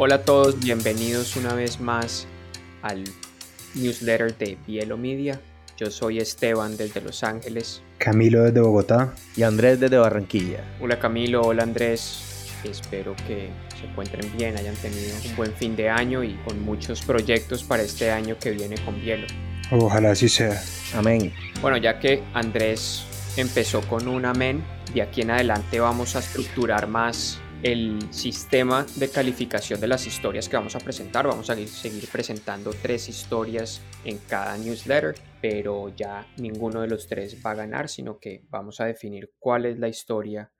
Hola 0.00 0.14
a 0.14 0.22
todos, 0.22 0.60
bienvenidos 0.60 1.34
una 1.34 1.54
vez 1.54 1.80
más 1.80 2.28
al 2.82 3.02
newsletter 3.74 4.38
de 4.38 4.56
Bielo 4.64 4.96
Media. 4.96 5.40
Yo 5.76 5.90
soy 5.90 6.20
Esteban 6.20 6.76
desde 6.76 7.00
Los 7.00 7.24
Ángeles. 7.24 7.82
Camilo 7.98 8.44
desde 8.44 8.60
Bogotá. 8.60 9.12
Y 9.34 9.42
Andrés 9.42 9.80
desde 9.80 9.98
Barranquilla. 9.98 10.62
Hola 10.80 11.00
Camilo, 11.00 11.42
hola 11.42 11.64
Andrés. 11.64 12.48
Espero 12.62 13.16
que 13.26 13.48
se 13.76 13.86
encuentren 13.90 14.30
bien, 14.36 14.56
hayan 14.56 14.76
tenido 14.76 15.16
un 15.28 15.34
buen 15.34 15.52
fin 15.54 15.74
de 15.74 15.90
año 15.90 16.22
y 16.22 16.34
con 16.44 16.62
muchos 16.62 17.02
proyectos 17.02 17.64
para 17.64 17.82
este 17.82 18.12
año 18.12 18.36
que 18.38 18.52
viene 18.52 18.76
con 18.84 19.00
Bielo. 19.00 19.26
Ojalá 19.72 20.12
así 20.12 20.28
sea. 20.28 20.62
Amén. 20.94 21.34
Bueno, 21.60 21.76
ya 21.76 21.98
que 21.98 22.22
Andrés 22.34 23.02
empezó 23.36 23.80
con 23.80 24.06
un 24.06 24.26
amén, 24.26 24.62
de 24.94 25.02
aquí 25.02 25.22
en 25.22 25.32
adelante 25.32 25.80
vamos 25.80 26.14
a 26.14 26.20
estructurar 26.20 26.86
más 26.86 27.40
el 27.62 28.12
sistema 28.12 28.86
de 28.96 29.08
calificación 29.08 29.80
de 29.80 29.88
las 29.88 30.06
historias 30.06 30.48
que 30.48 30.56
vamos 30.56 30.76
a 30.76 30.80
presentar. 30.80 31.26
Vamos 31.26 31.50
a 31.50 31.56
seguir 31.56 32.08
presentando 32.10 32.70
tres 32.70 33.08
historias 33.08 33.82
en 34.04 34.18
cada 34.28 34.56
newsletter, 34.56 35.14
pero 35.42 35.88
ya 35.88 36.26
ninguno 36.36 36.82
de 36.82 36.88
los 36.88 37.08
tres 37.08 37.36
va 37.44 37.52
a 37.52 37.56
ganar, 37.56 37.88
sino 37.88 38.18
que 38.18 38.44
vamos 38.48 38.80
a 38.80 38.84
definir 38.84 39.32
cuál 39.38 39.66
es 39.66 39.78
la 39.78 39.88
historia 39.88 40.52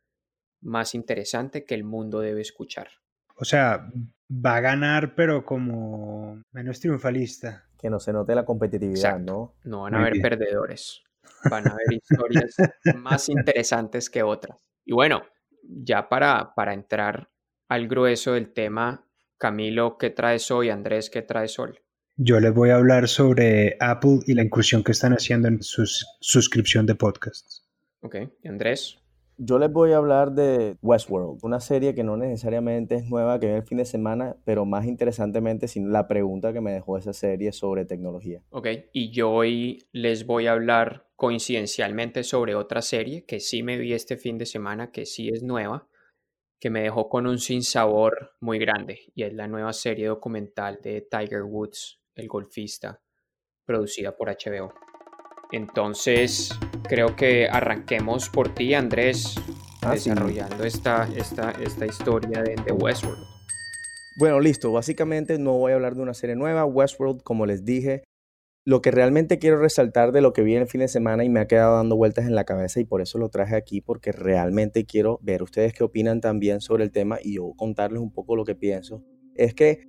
más 0.60 0.94
interesante 0.94 1.64
que 1.64 1.74
el 1.74 1.84
mundo 1.84 2.20
debe 2.20 2.40
escuchar. 2.40 2.88
O 3.36 3.44
sea, 3.44 3.88
va 4.30 4.56
a 4.56 4.60
ganar, 4.60 5.14
pero 5.14 5.44
como 5.44 6.42
menos 6.52 6.80
triunfalista. 6.80 7.64
Que 7.78 7.90
no 7.90 8.00
se 8.00 8.12
note 8.12 8.34
la 8.34 8.44
competitividad, 8.44 9.20
¿no? 9.20 9.54
No 9.62 9.82
van 9.82 9.94
a 9.94 10.00
haber 10.00 10.20
perdedores. 10.20 11.04
Van 11.48 11.68
a 11.68 11.70
haber 11.70 11.92
historias 11.92 12.56
más 12.96 13.28
interesantes 13.28 14.10
que 14.10 14.24
otras. 14.24 14.58
Y 14.84 14.94
bueno, 14.94 15.22
ya 15.68 16.08
para, 16.08 16.54
para 16.54 16.74
entrar 16.74 17.30
al 17.68 17.86
grueso 17.86 18.32
del 18.32 18.52
tema, 18.52 19.06
Camilo, 19.36 19.98
¿qué 19.98 20.10
traes 20.10 20.50
hoy? 20.50 20.70
Andrés, 20.70 21.10
¿qué 21.10 21.22
traes 21.22 21.58
hoy? 21.58 21.78
Yo 22.16 22.40
les 22.40 22.52
voy 22.52 22.70
a 22.70 22.76
hablar 22.76 23.06
sobre 23.06 23.76
Apple 23.78 24.20
y 24.26 24.34
la 24.34 24.42
incursión 24.42 24.82
que 24.82 24.92
están 24.92 25.12
haciendo 25.12 25.46
en 25.46 25.62
su 25.62 25.84
suscripción 26.20 26.86
de 26.86 26.96
podcasts. 26.96 27.64
Ok, 28.00 28.16
¿y 28.42 28.48
Andrés? 28.48 28.98
Yo 29.40 29.60
les 29.60 29.72
voy 29.72 29.92
a 29.92 29.98
hablar 29.98 30.32
de 30.32 30.76
Westworld, 30.82 31.38
una 31.44 31.60
serie 31.60 31.94
que 31.94 32.02
no 32.02 32.16
necesariamente 32.16 32.96
es 32.96 33.08
nueva, 33.08 33.38
que 33.38 33.46
viene 33.46 33.60
el 33.60 33.66
fin 33.66 33.78
de 33.78 33.84
semana, 33.84 34.36
pero 34.44 34.64
más 34.64 34.84
interesantemente, 34.84 35.68
sin 35.68 35.92
la 35.92 36.08
pregunta 36.08 36.52
que 36.52 36.60
me 36.60 36.72
dejó 36.72 36.98
esa 36.98 37.12
serie 37.12 37.52
sobre 37.52 37.84
tecnología. 37.84 38.42
Ok, 38.50 38.66
y 38.92 39.12
yo 39.12 39.30
hoy 39.30 39.86
les 39.92 40.26
voy 40.26 40.48
a 40.48 40.52
hablar 40.52 41.06
coincidencialmente 41.14 42.24
sobre 42.24 42.56
otra 42.56 42.82
serie 42.82 43.24
que 43.26 43.38
sí 43.38 43.62
me 43.62 43.78
vi 43.78 43.92
este 43.92 44.16
fin 44.16 44.38
de 44.38 44.46
semana, 44.46 44.90
que 44.90 45.06
sí 45.06 45.28
es 45.28 45.44
nueva, 45.44 45.86
que 46.58 46.70
me 46.70 46.82
dejó 46.82 47.08
con 47.08 47.28
un 47.28 47.38
sinsabor 47.38 48.32
muy 48.40 48.58
grande, 48.58 48.98
y 49.14 49.22
es 49.22 49.32
la 49.34 49.46
nueva 49.46 49.72
serie 49.72 50.08
documental 50.08 50.80
de 50.82 51.02
Tiger 51.02 51.44
Woods, 51.44 52.00
el 52.16 52.26
golfista, 52.26 53.00
producida 53.64 54.16
por 54.16 54.30
HBO. 54.30 54.74
Entonces, 55.52 56.50
creo 56.82 57.16
que 57.16 57.48
arranquemos 57.48 58.28
por 58.28 58.54
ti, 58.54 58.74
Andrés, 58.74 59.34
ah, 59.82 59.92
desarrollando 59.92 60.64
esta, 60.64 61.08
esta, 61.16 61.50
esta 61.52 61.86
historia 61.86 62.42
de, 62.42 62.56
de 62.56 62.72
Westworld. 62.72 63.24
Bueno, 64.18 64.40
listo. 64.40 64.72
Básicamente 64.72 65.38
no 65.38 65.52
voy 65.52 65.72
a 65.72 65.76
hablar 65.76 65.94
de 65.94 66.02
una 66.02 66.14
serie 66.14 66.34
nueva. 66.34 66.64
Westworld, 66.64 67.22
como 67.22 67.46
les 67.46 67.64
dije, 67.64 68.02
lo 68.68 68.82
que 68.82 68.90
realmente 68.90 69.38
quiero 69.38 69.58
resaltar 69.58 70.12
de 70.12 70.20
lo 70.20 70.32
que 70.32 70.42
vi 70.42 70.54
en 70.54 70.62
el 70.62 70.68
fin 70.68 70.80
de 70.80 70.88
semana 70.88 71.24
y 71.24 71.30
me 71.30 71.40
ha 71.40 71.46
quedado 71.46 71.76
dando 71.76 71.96
vueltas 71.96 72.26
en 72.26 72.34
la 72.34 72.44
cabeza 72.44 72.80
y 72.80 72.84
por 72.84 73.00
eso 73.00 73.16
lo 73.16 73.30
traje 73.30 73.56
aquí, 73.56 73.80
porque 73.80 74.12
realmente 74.12 74.84
quiero 74.84 75.18
ver 75.22 75.42
ustedes 75.42 75.72
qué 75.72 75.84
opinan 75.84 76.20
también 76.20 76.60
sobre 76.60 76.84
el 76.84 76.90
tema 76.90 77.18
y 77.22 77.36
yo 77.36 77.54
contarles 77.56 78.02
un 78.02 78.12
poco 78.12 78.36
lo 78.36 78.44
que 78.44 78.54
pienso, 78.54 79.02
es 79.34 79.54
que 79.54 79.88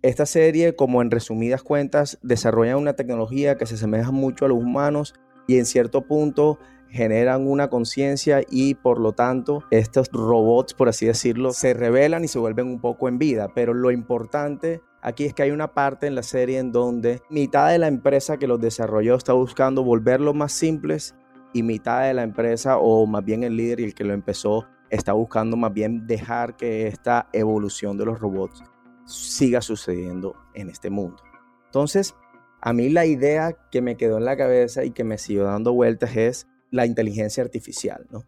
esta 0.00 0.24
serie, 0.24 0.74
como 0.74 1.02
en 1.02 1.10
resumidas 1.10 1.62
cuentas, 1.62 2.18
desarrolla 2.22 2.78
una 2.78 2.94
tecnología 2.94 3.58
que 3.58 3.66
se 3.66 3.74
asemeja 3.74 4.10
mucho 4.10 4.46
a 4.46 4.48
los 4.48 4.58
humanos 4.58 5.14
y 5.46 5.58
en 5.58 5.66
cierto 5.66 6.02
punto 6.02 6.58
generan 6.92 7.48
una 7.48 7.68
conciencia 7.68 8.42
y 8.50 8.74
por 8.74 9.00
lo 9.00 9.12
tanto 9.12 9.64
estos 9.70 10.08
robots, 10.12 10.74
por 10.74 10.90
así 10.90 11.06
decirlo, 11.06 11.52
se 11.52 11.72
revelan 11.72 12.24
y 12.24 12.28
se 12.28 12.38
vuelven 12.38 12.66
un 12.66 12.80
poco 12.80 13.08
en 13.08 13.18
vida. 13.18 13.48
Pero 13.54 13.72
lo 13.72 13.90
importante 13.90 14.82
aquí 15.00 15.24
es 15.24 15.32
que 15.32 15.42
hay 15.42 15.50
una 15.50 15.72
parte 15.72 16.06
en 16.06 16.14
la 16.14 16.22
serie 16.22 16.58
en 16.58 16.70
donde 16.70 17.22
mitad 17.30 17.70
de 17.70 17.78
la 17.78 17.88
empresa 17.88 18.36
que 18.36 18.46
los 18.46 18.60
desarrolló 18.60 19.14
está 19.14 19.32
buscando 19.32 19.82
volverlos 19.82 20.34
más 20.34 20.52
simples 20.52 21.14
y 21.54 21.62
mitad 21.62 22.02
de 22.02 22.14
la 22.14 22.22
empresa 22.22 22.76
o 22.78 23.06
más 23.06 23.24
bien 23.24 23.42
el 23.42 23.56
líder 23.56 23.80
y 23.80 23.84
el 23.84 23.94
que 23.94 24.04
lo 24.04 24.12
empezó 24.12 24.66
está 24.90 25.14
buscando 25.14 25.56
más 25.56 25.72
bien 25.72 26.06
dejar 26.06 26.56
que 26.56 26.86
esta 26.86 27.28
evolución 27.32 27.96
de 27.96 28.04
los 28.04 28.20
robots 28.20 28.62
siga 29.06 29.62
sucediendo 29.62 30.36
en 30.54 30.68
este 30.68 30.90
mundo. 30.90 31.22
Entonces, 31.64 32.14
a 32.62 32.72
mí 32.72 32.88
la 32.88 33.04
idea 33.06 33.56
que 33.70 33.82
me 33.82 33.96
quedó 33.96 34.18
en 34.18 34.24
la 34.24 34.36
cabeza 34.36 34.84
y 34.84 34.92
que 34.92 35.02
me 35.02 35.18
siguió 35.18 35.44
dando 35.44 35.72
vueltas 35.72 36.16
es 36.16 36.46
la 36.70 36.86
inteligencia 36.86 37.42
artificial, 37.42 38.06
¿no? 38.10 38.22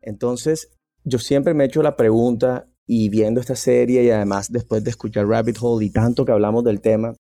Entonces, 0.00 0.70
yo 1.04 1.18
siempre 1.18 1.52
me 1.52 1.64
he 1.64 1.66
hecho 1.66 1.82
la 1.82 1.94
pregunta 1.94 2.66
y 2.86 3.10
viendo 3.10 3.40
esta 3.40 3.56
serie 3.56 4.02
y 4.02 4.10
además 4.10 4.50
después 4.50 4.82
de 4.84 4.90
escuchar 4.90 5.26
Rabbit 5.26 5.58
Hole 5.60 5.84
y 5.84 5.90
tanto 5.90 6.24
que 6.24 6.32
hablamos 6.32 6.64
del 6.64 6.80
tema, 6.80 7.14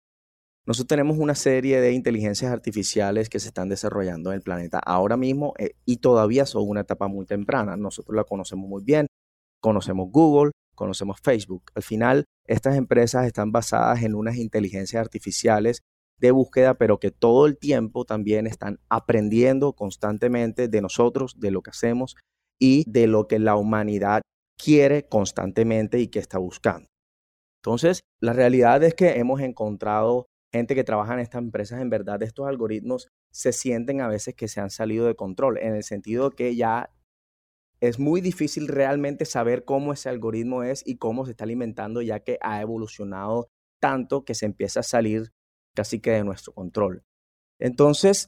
nosotros 0.66 0.88
tenemos 0.88 1.18
una 1.18 1.34
serie 1.34 1.80
de 1.80 1.92
inteligencias 1.92 2.52
artificiales 2.52 3.30
que 3.30 3.40
se 3.40 3.48
están 3.48 3.70
desarrollando 3.70 4.30
en 4.30 4.36
el 4.36 4.42
planeta 4.42 4.78
ahora 4.84 5.16
mismo 5.16 5.54
eh, 5.58 5.72
y 5.86 5.96
todavía 5.96 6.44
son 6.44 6.68
una 6.68 6.82
etapa 6.82 7.08
muy 7.08 7.24
temprana. 7.24 7.76
Nosotros 7.76 8.14
la 8.14 8.24
conocemos 8.24 8.68
muy 8.68 8.84
bien, 8.84 9.06
conocemos 9.60 10.10
Google, 10.10 10.52
conocemos 10.74 11.18
Facebook. 11.22 11.64
Al 11.74 11.82
final, 11.82 12.24
estas 12.46 12.76
empresas 12.76 13.26
están 13.26 13.50
basadas 13.50 14.02
en 14.02 14.14
unas 14.14 14.36
inteligencias 14.36 15.00
artificiales 15.00 15.80
de 16.20 16.30
búsqueda, 16.30 16.74
pero 16.74 16.98
que 16.98 17.10
todo 17.10 17.46
el 17.46 17.58
tiempo 17.58 18.04
también 18.04 18.46
están 18.46 18.78
aprendiendo 18.88 19.72
constantemente 19.72 20.68
de 20.68 20.80
nosotros, 20.80 21.40
de 21.40 21.50
lo 21.50 21.62
que 21.62 21.70
hacemos 21.70 22.16
y 22.58 22.84
de 22.90 23.06
lo 23.06 23.26
que 23.26 23.38
la 23.38 23.56
humanidad 23.56 24.22
quiere 24.62 25.08
constantemente 25.08 25.98
y 25.98 26.08
que 26.08 26.18
está 26.18 26.38
buscando. 26.38 26.86
Entonces, 27.62 28.00
la 28.20 28.32
realidad 28.32 28.82
es 28.84 28.94
que 28.94 29.18
hemos 29.18 29.40
encontrado 29.40 30.26
gente 30.52 30.74
que 30.74 30.84
trabaja 30.84 31.14
en 31.14 31.20
estas 31.20 31.42
empresas, 31.42 31.80
en 31.80 31.90
verdad 31.90 32.22
estos 32.22 32.46
algoritmos 32.46 33.08
se 33.32 33.52
sienten 33.52 34.00
a 34.00 34.08
veces 34.08 34.34
que 34.34 34.48
se 34.48 34.60
han 34.60 34.70
salido 34.70 35.06
de 35.06 35.14
control, 35.14 35.58
en 35.58 35.74
el 35.74 35.84
sentido 35.84 36.30
que 36.30 36.56
ya 36.56 36.90
es 37.80 37.98
muy 37.98 38.20
difícil 38.20 38.68
realmente 38.68 39.24
saber 39.24 39.64
cómo 39.64 39.92
ese 39.92 40.08
algoritmo 40.08 40.62
es 40.64 40.82
y 40.84 40.96
cómo 40.96 41.24
se 41.24 41.32
está 41.32 41.44
alimentando, 41.44 42.02
ya 42.02 42.20
que 42.20 42.38
ha 42.42 42.60
evolucionado 42.60 43.48
tanto 43.80 44.24
que 44.24 44.34
se 44.34 44.46
empieza 44.46 44.80
a 44.80 44.82
salir 44.82 45.30
casi 45.80 45.98
que 45.98 46.10
de 46.10 46.24
nuestro 46.24 46.52
control. 46.52 47.02
Entonces, 47.58 48.26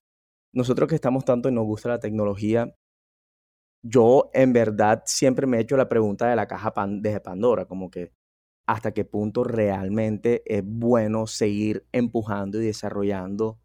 nosotros 0.54 0.88
que 0.88 0.94
estamos 0.94 1.26
tanto 1.26 1.50
y 1.50 1.52
nos 1.52 1.66
gusta 1.66 1.90
la 1.90 2.00
tecnología, 2.00 2.74
yo 3.82 4.30
en 4.32 4.54
verdad 4.54 5.02
siempre 5.04 5.46
me 5.46 5.58
he 5.58 5.60
hecho 5.60 5.76
la 5.76 5.90
pregunta 5.90 6.28
de 6.28 6.36
la 6.36 6.46
caja 6.46 6.72
de 6.88 7.20
Pandora, 7.20 7.66
como 7.66 7.90
que 7.90 8.10
hasta 8.66 8.92
qué 8.92 9.04
punto 9.04 9.44
realmente 9.44 10.42
es 10.46 10.62
bueno 10.64 11.26
seguir 11.26 11.86
empujando 11.92 12.58
y 12.58 12.64
desarrollando 12.64 13.58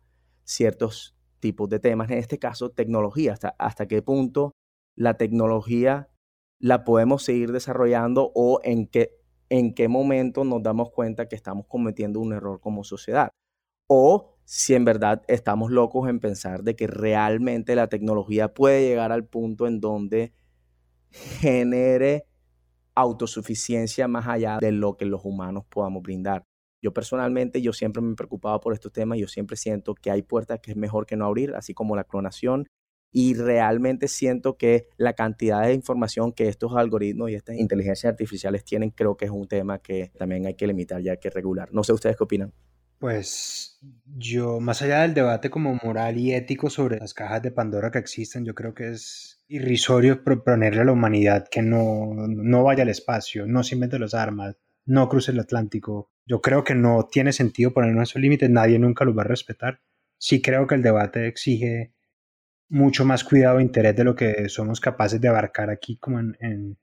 ciertos 0.43 1.15
tipos 1.39 1.69
de 1.69 1.79
temas, 1.79 2.09
en 2.09 2.17
este 2.17 2.39
caso 2.39 2.71
tecnología, 2.71 3.31
hasta, 3.31 3.55
hasta 3.57 3.87
qué 3.87 4.01
punto 4.01 4.51
la 4.97 5.13
tecnología 5.13 6.09
la 6.59 6.83
podemos 6.83 7.23
seguir 7.23 7.53
desarrollando 7.53 8.33
o 8.35 8.59
en 8.63 8.87
qué, 8.87 9.11
en 9.47 9.73
qué 9.73 9.87
momento 9.87 10.43
nos 10.43 10.61
damos 10.61 10.89
cuenta 10.91 11.29
que 11.29 11.37
estamos 11.37 11.67
cometiendo 11.67 12.19
un 12.19 12.33
error 12.33 12.59
como 12.59 12.83
sociedad. 12.83 13.29
O 13.87 14.35
si 14.43 14.75
en 14.75 14.85
verdad 14.85 15.23
estamos 15.28 15.72
locos 15.72 16.09
en 16.09 16.19
pensar 16.19 16.63
de 16.63 16.75
que 16.75 16.87
realmente 16.87 17.75
la 17.75 17.87
tecnología 17.87 18.53
puede 18.53 18.87
llegar 18.87 19.11
al 19.11 19.25
punto 19.25 19.67
en 19.67 19.79
donde 19.79 20.34
genere 21.09 22.25
autosuficiencia 22.95 24.07
más 24.07 24.28
allá 24.28 24.57
de 24.59 24.72
lo 24.72 24.97
que 24.97 25.05
los 25.05 25.23
humanos 25.23 25.66
podamos 25.69 26.03
brindar. 26.03 26.43
Yo 26.81 26.93
personalmente, 26.93 27.61
yo 27.61 27.73
siempre 27.73 28.01
me 28.01 28.11
he 28.11 28.16
preocupado 28.16 28.59
por 28.59 28.73
estos 28.73 28.91
temas, 28.91 29.19
yo 29.19 29.28
siempre 29.28 29.57
siento 29.57 29.95
que 29.95 30.11
hay 30.11 30.22
puertas 30.22 30.59
que 30.61 30.72
es 30.72 30.78
mejor 30.78 31.05
que 31.05 31.16
no 31.16 31.25
abrir, 31.25 31.55
así 31.55 31.73
como 31.73 31.95
la 31.95 32.03
clonación, 32.03 32.67
y 33.11 33.33
realmente 33.35 34.07
siento 34.07 34.57
que 34.57 34.87
la 34.97 35.13
cantidad 35.13 35.63
de 35.63 35.73
información 35.73 36.33
que 36.33 36.47
estos 36.47 36.75
algoritmos 36.75 37.31
y 37.31 37.35
estas 37.35 37.55
inteligencias 37.57 38.11
artificiales 38.11 38.63
tienen, 38.63 38.91
creo 38.91 39.17
que 39.17 39.25
es 39.25 39.31
un 39.31 39.47
tema 39.47 39.79
que 39.79 40.11
también 40.17 40.45
hay 40.45 40.55
que 40.55 40.67
limitar 40.67 41.01
y 41.01 41.09
hay 41.09 41.17
que 41.17 41.29
regular. 41.29 41.69
No 41.72 41.83
sé 41.83 41.93
ustedes 41.93 42.17
qué 42.17 42.23
opinan. 42.23 42.53
Pues 42.99 43.79
yo, 44.05 44.59
más 44.59 44.82
allá 44.82 45.02
del 45.02 45.14
debate 45.14 45.52
como 45.52 45.79
moral 45.84 46.17
y 46.17 46.34
ético 46.34 46.70
sobre 46.70 46.97
las 46.97 47.14
cajas 47.14 47.44
de 47.44 47.52
Pandora 47.52 47.91
que 47.91 47.99
existen, 47.99 48.44
yo 48.44 48.55
creo 48.55 48.73
que 48.73 48.90
es 48.90 49.44
irrisorio 49.47 50.23
proponerle 50.23 50.82
a 50.82 50.85
la 50.85 50.94
humanidad 50.94 51.47
que 51.47 51.61
no, 51.61 52.16
no 52.28 52.64
vaya 52.64 52.82
al 52.84 52.90
espacio, 52.90 53.46
no 53.46 53.64
se 53.64 53.76
invente 53.76 53.99
las 53.99 54.16
armas, 54.16 54.58
no 54.85 55.08
cruce 55.09 55.32
el 55.32 55.40
Atlántico. 55.40 56.11
Yo 56.26 56.41
creo 56.41 56.64
que 56.64 56.73
no 56.73 57.08
tiene 57.11 57.34
sentido 57.34 57.72
poner 57.72 57.96
esos 58.02 58.20
límites, 58.22 58.49
nadie 58.49 58.79
nunca 58.79 59.05
los 59.05 59.16
va 59.16 59.22
a 59.22 59.26
respetar. 59.26 59.79
Sí 60.17 60.41
creo 60.41 60.66
que 60.66 60.76
el 60.76 60.82
debate 60.82 61.28
exige 61.28 61.93
mucho 62.70 63.05
más 63.05 63.23
cuidado 63.23 63.59
e 63.59 63.64
interés 63.64 63.96
de 63.96 64.03
lo 64.03 64.16
que 64.16 64.50
somos 64.50 64.82
capaces 64.82 65.22
de 65.22 65.28
abarcar 65.28 65.70
aquí 65.70 65.97
como 65.97 66.20
en, 66.20 66.35
en 66.40 66.78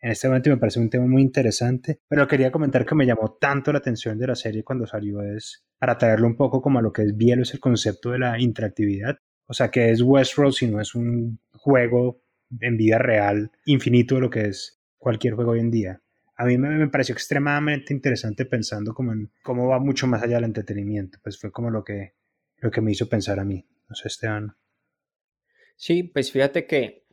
este 0.00 0.28
momento 0.28 0.50
me 0.50 0.56
parece 0.58 0.80
un 0.80 0.90
tema 0.90 1.06
muy 1.06 1.22
interesante, 1.22 2.00
pero 2.08 2.28
quería 2.28 2.50
comentar 2.50 2.84
que 2.84 2.94
me 2.94 3.06
llamó 3.06 3.36
tanto 3.40 3.72
la 3.72 3.78
atención 3.78 4.18
de 4.18 4.26
la 4.26 4.34
serie 4.34 4.62
cuando 4.62 4.86
salió 4.86 5.22
es 5.22 5.64
para 5.78 5.98
traerlo 5.98 6.26
un 6.26 6.36
poco 6.36 6.60
como 6.60 6.78
a 6.78 6.82
lo 6.82 6.92
que 6.92 7.02
es 7.02 7.16
Bielo, 7.16 7.42
es 7.42 7.54
el 7.54 7.60
concepto 7.60 8.10
de 8.10 8.18
la 8.18 8.40
interactividad, 8.40 9.18
o 9.46 9.54
sea 9.54 9.70
que 9.70 9.90
es 9.90 10.02
Westworld 10.02 10.52
si 10.52 10.66
no 10.66 10.80
es 10.80 10.94
un 10.94 11.40
juego 11.52 12.22
en 12.60 12.76
vida 12.76 12.98
real 12.98 13.50
infinito 13.64 14.16
de 14.16 14.20
lo 14.20 14.30
que 14.30 14.46
es 14.46 14.80
cualquier 14.98 15.34
juego 15.34 15.52
hoy 15.52 15.60
en 15.60 15.70
día. 15.70 16.02
A 16.36 16.44
mí 16.44 16.58
me, 16.58 16.88
pareció 16.88 17.14
extremadamente 17.14 17.94
interesante 17.94 18.44
pensando 18.44 18.92
como 18.92 19.12
en 19.12 19.30
cómo 19.42 19.68
va 19.68 19.78
mucho 19.78 20.06
más 20.06 20.22
allá 20.22 20.36
del 20.36 20.44
entretenimiento, 20.44 21.18
pues 21.22 21.38
fue 21.40 21.50
como 21.50 21.70
lo 21.70 21.82
que, 21.82 22.14
lo 22.58 22.70
que 22.70 22.82
me 22.82 22.92
hizo 22.92 23.08
pensar 23.08 23.40
a 23.40 23.44
mí, 23.44 23.66
no 23.88 23.94
sé 23.94 24.08
Esteban. 24.08 24.54
Sí, 25.76 26.02
pues 26.02 26.30
fíjate 26.30 26.66
que 26.66 27.06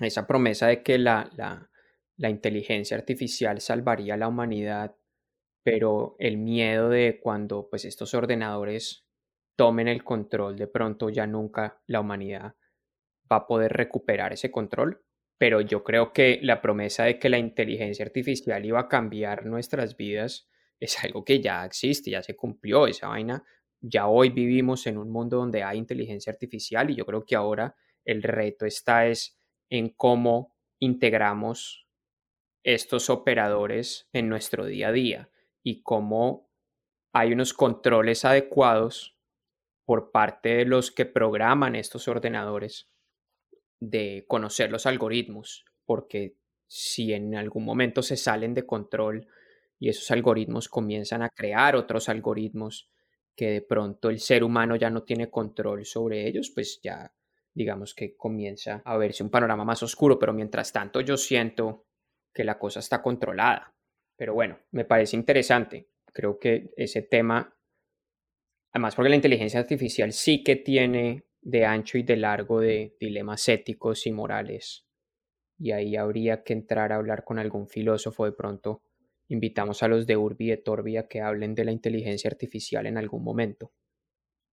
esa 0.00 0.26
promesa 0.26 0.66
de 0.66 0.82
que 0.82 0.98
la, 0.98 1.30
la, 1.36 1.67
la 2.18 2.28
inteligencia 2.28 2.96
artificial 2.96 3.60
salvaría 3.60 4.14
a 4.14 4.16
la 4.16 4.28
humanidad, 4.28 4.96
pero 5.62 6.16
el 6.18 6.36
miedo 6.36 6.90
de 6.90 7.20
cuando 7.22 7.68
pues 7.70 7.84
estos 7.84 8.12
ordenadores 8.12 9.06
tomen 9.56 9.88
el 9.88 10.04
control, 10.04 10.56
de 10.56 10.66
pronto 10.66 11.10
ya 11.10 11.26
nunca 11.26 11.80
la 11.86 12.00
humanidad 12.00 12.54
va 13.30 13.36
a 13.36 13.46
poder 13.46 13.72
recuperar 13.72 14.32
ese 14.32 14.50
control. 14.50 15.02
Pero 15.38 15.60
yo 15.60 15.84
creo 15.84 16.12
que 16.12 16.40
la 16.42 16.60
promesa 16.60 17.04
de 17.04 17.18
que 17.18 17.28
la 17.28 17.38
inteligencia 17.38 18.04
artificial 18.04 18.64
iba 18.64 18.80
a 18.80 18.88
cambiar 18.88 19.46
nuestras 19.46 19.96
vidas 19.96 20.48
es 20.80 21.02
algo 21.04 21.24
que 21.24 21.40
ya 21.40 21.64
existe, 21.64 22.10
ya 22.10 22.22
se 22.22 22.34
cumplió 22.34 22.88
esa 22.88 23.08
vaina. 23.08 23.44
Ya 23.80 24.08
hoy 24.08 24.30
vivimos 24.30 24.86
en 24.88 24.98
un 24.98 25.10
mundo 25.10 25.36
donde 25.36 25.62
hay 25.62 25.78
inteligencia 25.78 26.32
artificial 26.32 26.90
y 26.90 26.96
yo 26.96 27.06
creo 27.06 27.24
que 27.24 27.36
ahora 27.36 27.76
el 28.04 28.24
reto 28.24 28.66
está 28.66 29.06
es 29.06 29.38
en 29.70 29.90
cómo 29.90 30.56
integramos 30.80 31.87
estos 32.74 33.08
operadores 33.08 34.10
en 34.12 34.28
nuestro 34.28 34.66
día 34.66 34.88
a 34.88 34.92
día 34.92 35.30
y 35.62 35.82
cómo 35.82 36.50
hay 37.14 37.32
unos 37.32 37.54
controles 37.54 38.26
adecuados 38.26 39.16
por 39.86 40.10
parte 40.10 40.50
de 40.50 40.64
los 40.66 40.90
que 40.90 41.06
programan 41.06 41.74
estos 41.74 42.08
ordenadores 42.08 42.90
de 43.80 44.26
conocer 44.28 44.70
los 44.70 44.84
algoritmos, 44.84 45.64
porque 45.86 46.36
si 46.66 47.14
en 47.14 47.34
algún 47.36 47.64
momento 47.64 48.02
se 48.02 48.18
salen 48.18 48.52
de 48.52 48.66
control 48.66 49.26
y 49.78 49.88
esos 49.88 50.10
algoritmos 50.10 50.68
comienzan 50.68 51.22
a 51.22 51.30
crear 51.30 51.74
otros 51.74 52.10
algoritmos 52.10 52.90
que 53.34 53.48
de 53.48 53.62
pronto 53.62 54.10
el 54.10 54.20
ser 54.20 54.44
humano 54.44 54.76
ya 54.76 54.90
no 54.90 55.04
tiene 55.04 55.30
control 55.30 55.86
sobre 55.86 56.28
ellos, 56.28 56.50
pues 56.50 56.80
ya 56.82 57.14
digamos 57.54 57.94
que 57.94 58.14
comienza 58.14 58.82
a 58.84 58.98
verse 58.98 59.22
un 59.22 59.30
panorama 59.30 59.64
más 59.64 59.82
oscuro, 59.82 60.18
pero 60.18 60.34
mientras 60.34 60.70
tanto 60.70 61.00
yo 61.00 61.16
siento 61.16 61.87
que 62.38 62.44
la 62.44 62.56
cosa 62.56 62.78
está 62.78 63.02
controlada. 63.02 63.74
Pero 64.16 64.32
bueno, 64.32 64.60
me 64.70 64.84
parece 64.84 65.16
interesante. 65.16 65.88
Creo 66.12 66.38
que 66.38 66.70
ese 66.76 67.02
tema, 67.02 67.52
además 68.70 68.94
porque 68.94 69.08
la 69.08 69.16
inteligencia 69.16 69.58
artificial 69.58 70.12
sí 70.12 70.44
que 70.44 70.54
tiene 70.54 71.24
de 71.40 71.64
ancho 71.64 71.98
y 71.98 72.04
de 72.04 72.14
largo 72.14 72.60
de 72.60 72.96
dilemas 73.00 73.48
éticos 73.48 74.06
y 74.06 74.12
morales. 74.12 74.86
Y 75.58 75.72
ahí 75.72 75.96
habría 75.96 76.44
que 76.44 76.52
entrar 76.52 76.92
a 76.92 76.94
hablar 76.94 77.24
con 77.24 77.40
algún 77.40 77.66
filósofo 77.66 78.24
de 78.24 78.30
pronto. 78.30 78.82
Invitamos 79.26 79.82
a 79.82 79.88
los 79.88 80.06
de 80.06 80.16
Urbi 80.16 80.46
y 80.46 80.50
de 80.50 80.58
Torbi 80.58 80.96
que 81.10 81.20
hablen 81.20 81.56
de 81.56 81.64
la 81.64 81.72
inteligencia 81.72 82.30
artificial 82.30 82.86
en 82.86 82.98
algún 82.98 83.24
momento. 83.24 83.72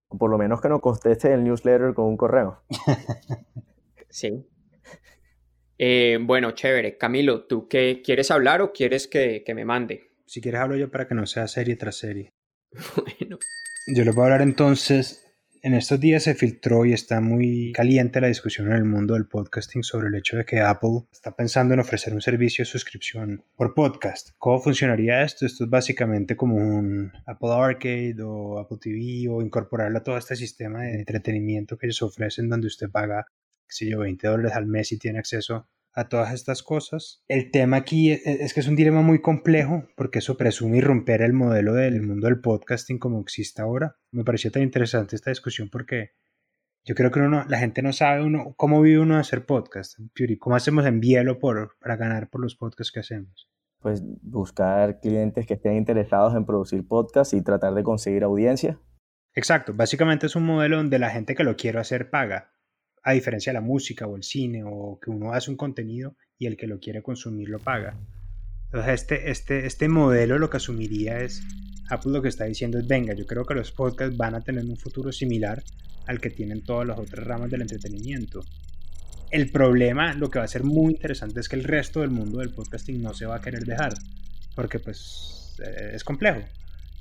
Por 0.07 0.31
lo 0.31 0.39
menos 0.39 0.59
que 0.59 0.69
nos 0.69 0.81
conteste 0.81 1.31
el 1.31 1.43
newsletter 1.43 1.93
con 1.93 2.05
un 2.05 2.17
correo. 2.17 2.63
sí. 4.09 4.43
Eh, 5.77 6.18
bueno, 6.22 6.51
chévere. 6.51 6.98
Camilo, 6.98 7.45
¿tú 7.45 7.68
qué 7.68 8.01
quieres 8.04 8.31
hablar 8.31 8.62
o 8.62 8.72
quieres 8.72 9.07
que, 9.07 9.44
que 9.45 9.54
me 9.54 9.66
mande? 9.66 10.12
Si 10.25 10.42
quieres 10.42 10.62
hablo 10.62 10.75
yo 10.75 10.89
para 10.89 11.07
que 11.07 11.16
no 11.16 11.25
sea 11.25 11.48
serie 11.48 11.75
tras 11.75 11.98
serie. 11.98 12.33
bueno. 12.95 13.39
Yo 13.88 14.04
les 14.04 14.16
voy 14.16 14.24
a 14.24 14.25
hablar 14.25 14.42
entonces 14.42 15.25
en 15.66 15.74
estos 15.74 16.00
días 16.00 16.22
se 16.22 16.36
filtró 16.36 16.86
y 16.86 16.94
está 16.94 17.22
muy 17.22 17.72
caliente 17.72 18.22
la 18.22 18.27
discusión 18.27 18.68
en 18.68 18.74
el 18.74 18.86
mundo 18.86 19.16
del 19.16 19.25
podcasting 19.25 19.81
sobre 19.81 20.10
el 20.10 20.13
hecho 20.13 20.38
de 20.38 20.45
que 20.45 20.60
Apple 20.60 21.07
está 21.12 21.36
pensando 21.36 21.74
en 21.74 21.80
ofrecer 21.80 22.13
un 22.13 22.22
servicio 22.22 22.62
de 22.62 22.69
suscripción 22.69 23.44
por 23.56 23.74
podcast. 23.74 24.30
¿Cómo 24.38 24.62
funcionaría 24.62 25.24
esto? 25.24 25.44
Esto 25.44 25.63
es 25.63 25.69
básicamente 25.72 26.36
como 26.36 26.57
un 26.57 27.12
Apple 27.25 27.50
Arcade 27.51 28.22
o 28.24 28.60
Apple 28.60 28.77
TV 28.80 29.27
o 29.27 29.42
incorporarlo 29.42 29.98
a 29.98 30.04
todo 30.04 30.19
este 30.19 30.36
sistema 30.36 30.83
de 30.83 31.00
entretenimiento 31.00 31.80
que 31.80 31.88
ellos 31.88 32.04
ofrecen 32.04 32.48
donde 32.48 32.68
usted 32.68 32.92
paga, 32.92 33.25
si 33.67 33.89
yo, 33.89 34.00
20 34.00 34.27
dólares 34.27 34.53
al 34.53 34.67
mes 34.67 34.91
y 34.91 35.00
tiene 35.00 35.19
acceso 35.19 35.67
a 35.95 36.09
todas 36.09 36.33
estas 36.33 36.62
cosas. 36.62 37.23
El 37.27 37.51
tema 37.51 37.77
aquí 37.77 38.12
e, 38.12 38.21
e, 38.25 38.44
es, 38.44 38.53
que 38.53 38.59
es 38.59 38.67
un 38.67 38.75
dilema 38.75 39.01
muy 39.01 39.21
complejo 39.21 39.88
porque 39.95 40.19
eso 40.19 40.38
presume 40.38 40.81
romper 40.81 41.21
el 41.21 41.33
modelo 41.33 41.73
del 41.73 42.01
mundo 42.01 42.27
del 42.27 42.41
podcasting 42.41 43.00
como 43.00 43.21
existe 43.21 43.62
ahora. 43.62 43.95
Me 44.12 44.23
pareció 44.23 44.51
tan 44.51 44.62
interesante 44.62 45.15
esta 45.15 45.31
discusión 45.31 45.69
porque 45.71 46.12
yo 46.83 46.94
creo 46.94 47.12
que 47.12 47.19
uno, 47.19 47.45
la 47.47 47.57
gente 47.57 47.81
no 47.81 47.94
sabe 47.94 48.23
uno, 48.23 48.53
cómo 48.57 48.81
vive 48.81 49.00
uno 49.00 49.15
de 49.15 49.21
hacer 49.21 49.45
podcast. 49.45 49.97
¿Cómo 50.38 50.56
hacemos 50.56 50.85
en 50.85 51.00
Bielo 51.00 51.39
por, 51.39 51.77
para 51.79 51.95
ganar 51.95 52.29
por 52.29 52.41
los 52.41 52.56
podcasts 52.56 52.91
que 52.91 53.00
hacemos? 53.00 53.50
Pues 53.79 54.03
buscar 54.21 55.00
clientes 55.00 55.47
que 55.47 55.56
estén 55.56 55.75
interesados 55.75 56.35
en 56.35 56.45
producir 56.45 56.85
podcasts 56.85 57.33
y 57.33 57.41
tratar 57.41 57.73
de 57.73 57.83
conseguir 57.83 58.23
audiencia. 58.23 58.79
Exacto, 59.33 59.73
básicamente 59.73 60.27
es 60.27 60.35
un 60.35 60.45
modelo 60.45 60.77
donde 60.77 61.00
la 61.00 61.09
gente 61.09 61.35
que 61.35 61.44
lo 61.44 61.56
quiere 61.56 61.79
hacer 61.79 62.09
paga 62.09 62.54
a 63.05 63.13
diferencia 63.13 63.51
de 63.51 63.59
la 63.59 63.61
música 63.61 64.07
o 64.07 64.15
el 64.15 64.23
cine 64.23 64.63
o 64.65 64.99
que 64.99 65.11
uno 65.11 65.31
hace 65.31 65.51
un 65.51 65.57
contenido 65.57 66.15
y 66.39 66.47
el 66.47 66.57
que 66.57 66.65
lo 66.65 66.79
quiere 66.79 67.03
consumir 67.03 67.49
lo 67.49 67.59
paga. 67.59 67.95
Entonces 68.65 69.01
este, 69.01 69.29
este, 69.29 69.67
este 69.67 69.87
modelo 69.87 70.39
lo 70.39 70.49
que 70.49 70.57
asumiría 70.57 71.19
es, 71.19 71.43
Apple 71.89 72.11
lo 72.11 72.21
que 72.23 72.29
está 72.29 72.45
diciendo 72.45 72.79
es, 72.79 72.87
venga, 72.87 73.13
yo 73.13 73.27
creo 73.27 73.45
que 73.45 73.53
los 73.53 73.71
podcasts 73.71 74.17
van 74.17 74.33
a 74.33 74.41
tener 74.41 74.65
un 74.65 74.75
futuro 74.75 75.11
similar 75.11 75.63
al 76.07 76.19
que 76.19 76.31
tienen 76.31 76.63
todas 76.63 76.87
las 76.87 76.97
otras 76.97 77.23
ramas 77.23 77.51
del 77.51 77.61
entretenimiento. 77.61 78.41
El 79.29 79.51
problema, 79.51 80.15
lo 80.15 80.31
que 80.31 80.39
va 80.39 80.45
a 80.45 80.47
ser 80.47 80.63
muy 80.63 80.93
interesante 80.93 81.39
es 81.39 81.47
que 81.47 81.57
el 81.57 81.63
resto 81.63 82.01
del 82.01 82.09
mundo 82.09 82.39
del 82.39 82.53
podcasting 82.53 83.03
no 83.03 83.13
se 83.13 83.27
va 83.27 83.35
a 83.35 83.41
querer 83.41 83.65
dejar, 83.65 83.93
porque 84.55 84.79
pues 84.79 85.55
eh, 85.63 85.91
es 85.93 86.03
complejo. 86.03 86.41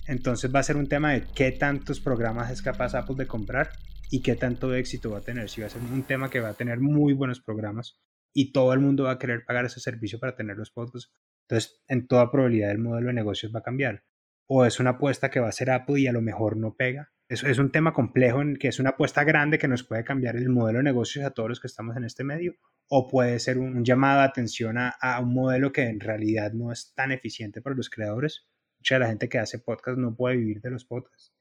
Entonces 0.06 0.54
va 0.54 0.60
a 0.60 0.64
ser 0.64 0.76
un 0.76 0.86
tema 0.86 1.12
de 1.12 1.24
qué 1.34 1.50
tantos 1.52 1.98
programas 2.00 2.50
es 2.50 2.60
capaz 2.60 2.94
Apple 2.94 3.16
de 3.16 3.26
comprar 3.26 3.70
y 4.10 4.23
qué 4.23 4.37
tanto 4.37 4.75
éxito 4.75 5.11
va 5.11 5.18
a 5.18 5.23
tener. 5.23 5.49
Si 5.49 5.61
va 5.61 5.66
a 5.66 5.70
ser 5.70 5.82
un 5.82 6.02
tema 6.02 6.30
que 6.30 6.40
va 6.40 6.50
a 6.50 6.54
tener 6.54 6.80
muy 6.80 7.12
buenos 7.12 7.40
programas 7.40 8.00
y 8.32 8.52
todo 8.52 8.73
el 8.73 8.80
mundo 8.80 9.04
va 9.04 9.12
a 9.12 9.18
querer 9.18 9.44
pagar 9.44 9.64
ese 9.64 9.80
servicio 9.80 10.18
para 10.18 10.34
tener 10.34 10.56
los 10.56 10.70
podcasts, 10.70 11.12
entonces 11.49 11.82
en 11.88 12.06
toda 12.06 12.30
probabilidad 12.30 12.70
el 12.70 12.78
modelo 12.78 13.08
de 13.08 13.14
negocios 13.14 13.52
va 13.54 13.61
a 13.61 13.64
cambiar. 13.64 14.04
O 14.46 14.64
es 14.66 14.80
una 14.80 14.90
apuesta 14.90 15.30
que 15.30 15.40
va 15.40 15.49
a 15.49 15.52
ser 15.52 15.70
Apple 15.70 16.00
y 16.00 16.06
a 16.06 16.12
lo 16.12 16.20
mejor 16.20 16.56
no 16.56 16.75
pega. 16.76 17.11
Es, 17.28 17.42
es 17.42 17.58
un 17.58 17.70
tema 17.70 17.94
complejo 17.94 18.42
en 18.42 18.56
que 18.56 18.68
es 18.68 18.78
una 18.78 18.90
apuesta 18.90 19.25
grande 19.25 19.58
que 19.58 19.68
nos 19.68 19.82
puede 19.82 20.04
cambiar 20.04 20.37
el 20.37 20.50
modelo 20.50 20.78
de 20.78 20.84
negocios 20.84 21.25
a 21.25 21.30
todos 21.30 21.49
los 21.49 21.61
que 21.61 21.66
estamos 21.66 21.96
en 21.96 22.04
este 22.04 22.25
medio. 22.25 22.56
O 22.88 23.08
puede 23.08 23.38
ser 23.38 23.58
un, 23.58 23.84
llamado 23.84 24.20
de 24.20 24.26
atención 24.26 24.76
a, 24.76 24.90
a 25.00 25.20
un 25.20 25.32
modelo 25.32 25.73
que 25.73 25.84
en 25.84 26.00
realidad 26.00 26.52
no 26.52 26.70
es 26.70 26.92
tan 26.94 27.12
eficiente 27.12 27.62
para 27.62 27.75
los 27.75 27.88
creadores. 27.88 28.46
Mucha 28.78 28.96
de 28.96 29.00
la 29.00 29.08
gente 29.08 29.30
que 29.30 29.38
hace 29.38 29.58
podcast 29.58 29.96
no 29.96 30.14
puede 30.14 30.37
vivir 30.37 30.61
de 30.61 30.70
los 30.70 30.84
podcasts. 30.84 31.34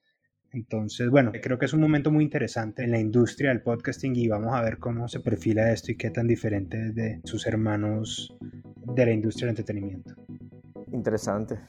Entonces, 0.53 1.10
bueno, 1.10 1.31
creo 1.41 1.57
que 1.57 1.65
es 1.65 1.74
un 1.74 1.81
momento 1.81 2.12
muy 2.12 2.24
interesante 2.24 2.83
en 2.83 2.91
la 2.91 3.00
industria 3.00 3.50
del 3.50 3.63
podcasting 3.63 4.15
y 4.15 4.27
vamos 4.27 4.53
a 4.53 4.62
ver 4.62 4.77
cómo 4.77 5.07
se 5.07 5.19
perfila 5.19 5.72
esto 5.72 5.91
y 5.91 5.98
qué 5.98 6.12
tan 6.12 6.27
diferente 6.27 6.77
es 6.79 6.95
de 6.95 7.22
sus 7.24 7.48
hermanos 7.48 8.38
de 8.39 9.05
la 9.05 9.12
industria 9.12 9.48
del 9.48 9.57
entretenimiento. 9.57 10.13
Interesante. 10.91 11.60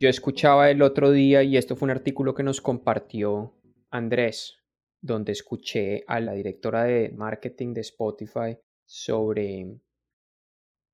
Yo 0.00 0.08
escuchaba 0.08 0.68
el 0.70 0.82
otro 0.82 1.12
día 1.12 1.44
y 1.44 1.56
esto 1.56 1.76
fue 1.76 1.86
un 1.86 1.92
artículo 1.92 2.34
que 2.34 2.42
nos 2.42 2.60
compartió 2.60 3.54
Andrés, 3.90 4.58
donde 5.00 5.30
escuché 5.30 6.02
a 6.08 6.18
la 6.18 6.32
directora 6.32 6.82
de 6.82 7.10
marketing 7.10 7.74
de 7.74 7.82
Spotify 7.82 8.58
sobre 8.84 9.78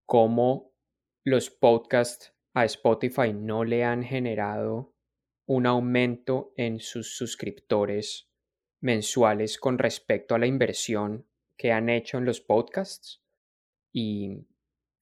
cómo 0.05 0.75
los 1.25 1.49
podcasts 1.49 2.35
a 2.53 2.67
Spotify 2.67 3.33
no 3.33 3.65
le 3.65 3.85
han 3.85 4.03
generado 4.03 4.93
un 5.47 5.67
aumento 5.67 6.53
en 6.57 6.81
sus 6.81 7.17
suscriptores 7.17 8.29
mensuales 8.81 9.59
con 9.59 9.79
respecto 9.79 10.35
a 10.35 10.39
la 10.39 10.47
inversión 10.47 11.27
que 11.57 11.73
han 11.73 11.89
hecho 11.89 12.19
en 12.19 12.25
los 12.25 12.41
podcasts 12.41 13.23
y 13.93 14.47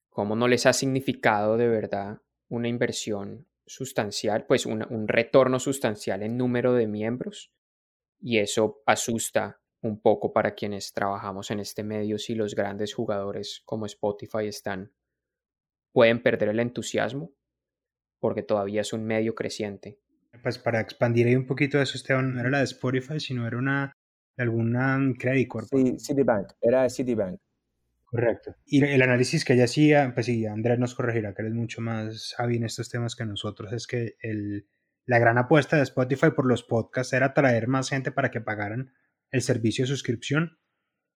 cómo 0.09 0.35
no 0.35 0.47
les 0.47 0.65
ha 0.65 0.73
significado 0.73 1.57
de 1.57 1.67
verdad 1.67 2.21
una 2.49 2.67
inversión 2.67 3.47
sustancial, 3.65 4.45
pues 4.45 4.65
un, 4.65 5.07
retorno 5.07 5.59
sustancial 5.59 6.23
en 6.23 6.37
número 6.37 6.73
de 6.73 6.87
miembros. 6.87 7.51
Y 8.19 8.39
eso 8.39 8.83
asusta 8.85 9.61
un 9.81 10.01
poco 10.01 10.33
para 10.33 10.53
quienes 10.53 10.93
trabajamos 10.93 11.49
en 11.49 11.59
este 11.59 11.83
medio 11.83 12.19
si 12.19 12.35
los 12.35 12.53
grandes 12.53 12.93
jugadores 12.93 13.61
como 13.65 13.85
Spotify 13.85 14.45
están 14.45 14.93
pueden 15.91 16.21
perder 16.21 16.49
el 16.49 16.59
entusiasmo 16.59 17.33
porque 18.19 18.43
todavía 18.43 18.81
es 18.81 18.93
un 18.93 19.03
medio 19.03 19.33
creciente 19.33 19.99
pues 20.41 20.57
para 20.57 20.79
expandir 20.79 21.27
ahí 21.27 21.35
un 21.35 21.45
poquito 21.45 21.81
eso, 21.81 21.97
Esteban, 21.97 22.33
no 22.33 22.39
era 22.39 22.49
la 22.49 22.59
de 22.59 22.65
Spotify, 22.65 23.19
sino 23.19 23.47
era 23.47 23.57
una 23.57 23.93
de 24.37 24.43
alguna 24.43 24.99
Credit 25.17 25.47
Corp. 25.47 25.67
Sí, 25.69 25.97
Citibank, 25.99 26.51
era 26.61 26.83
de 26.83 26.89
Citibank. 26.89 27.39
Correcto. 28.05 28.55
Y 28.65 28.83
el 28.83 29.01
análisis 29.01 29.45
que 29.45 29.53
ella 29.53 29.63
hacía, 29.63 30.11
pues 30.13 30.25
sí, 30.25 30.45
Andrés 30.45 30.77
nos 30.77 30.95
corregirá 30.95 31.33
que 31.33 31.43
él 31.43 31.47
es 31.47 31.53
mucho 31.53 31.81
más 31.81 32.31
sabio 32.35 32.57
en 32.57 32.65
estos 32.65 32.89
temas 32.89 33.15
que 33.15 33.25
nosotros, 33.25 33.71
es 33.71 33.87
que 33.87 34.15
el, 34.21 34.67
la 35.05 35.17
gran 35.17 35.37
apuesta 35.37 35.77
de 35.77 35.83
Spotify 35.83 36.31
por 36.35 36.45
los 36.45 36.63
podcasts 36.63 37.13
era 37.13 37.33
traer 37.33 37.67
más 37.67 37.89
gente 37.89 38.11
para 38.11 38.29
que 38.29 38.41
pagaran 38.41 38.93
el 39.31 39.41
servicio 39.41 39.83
de 39.83 39.87
suscripción, 39.87 40.57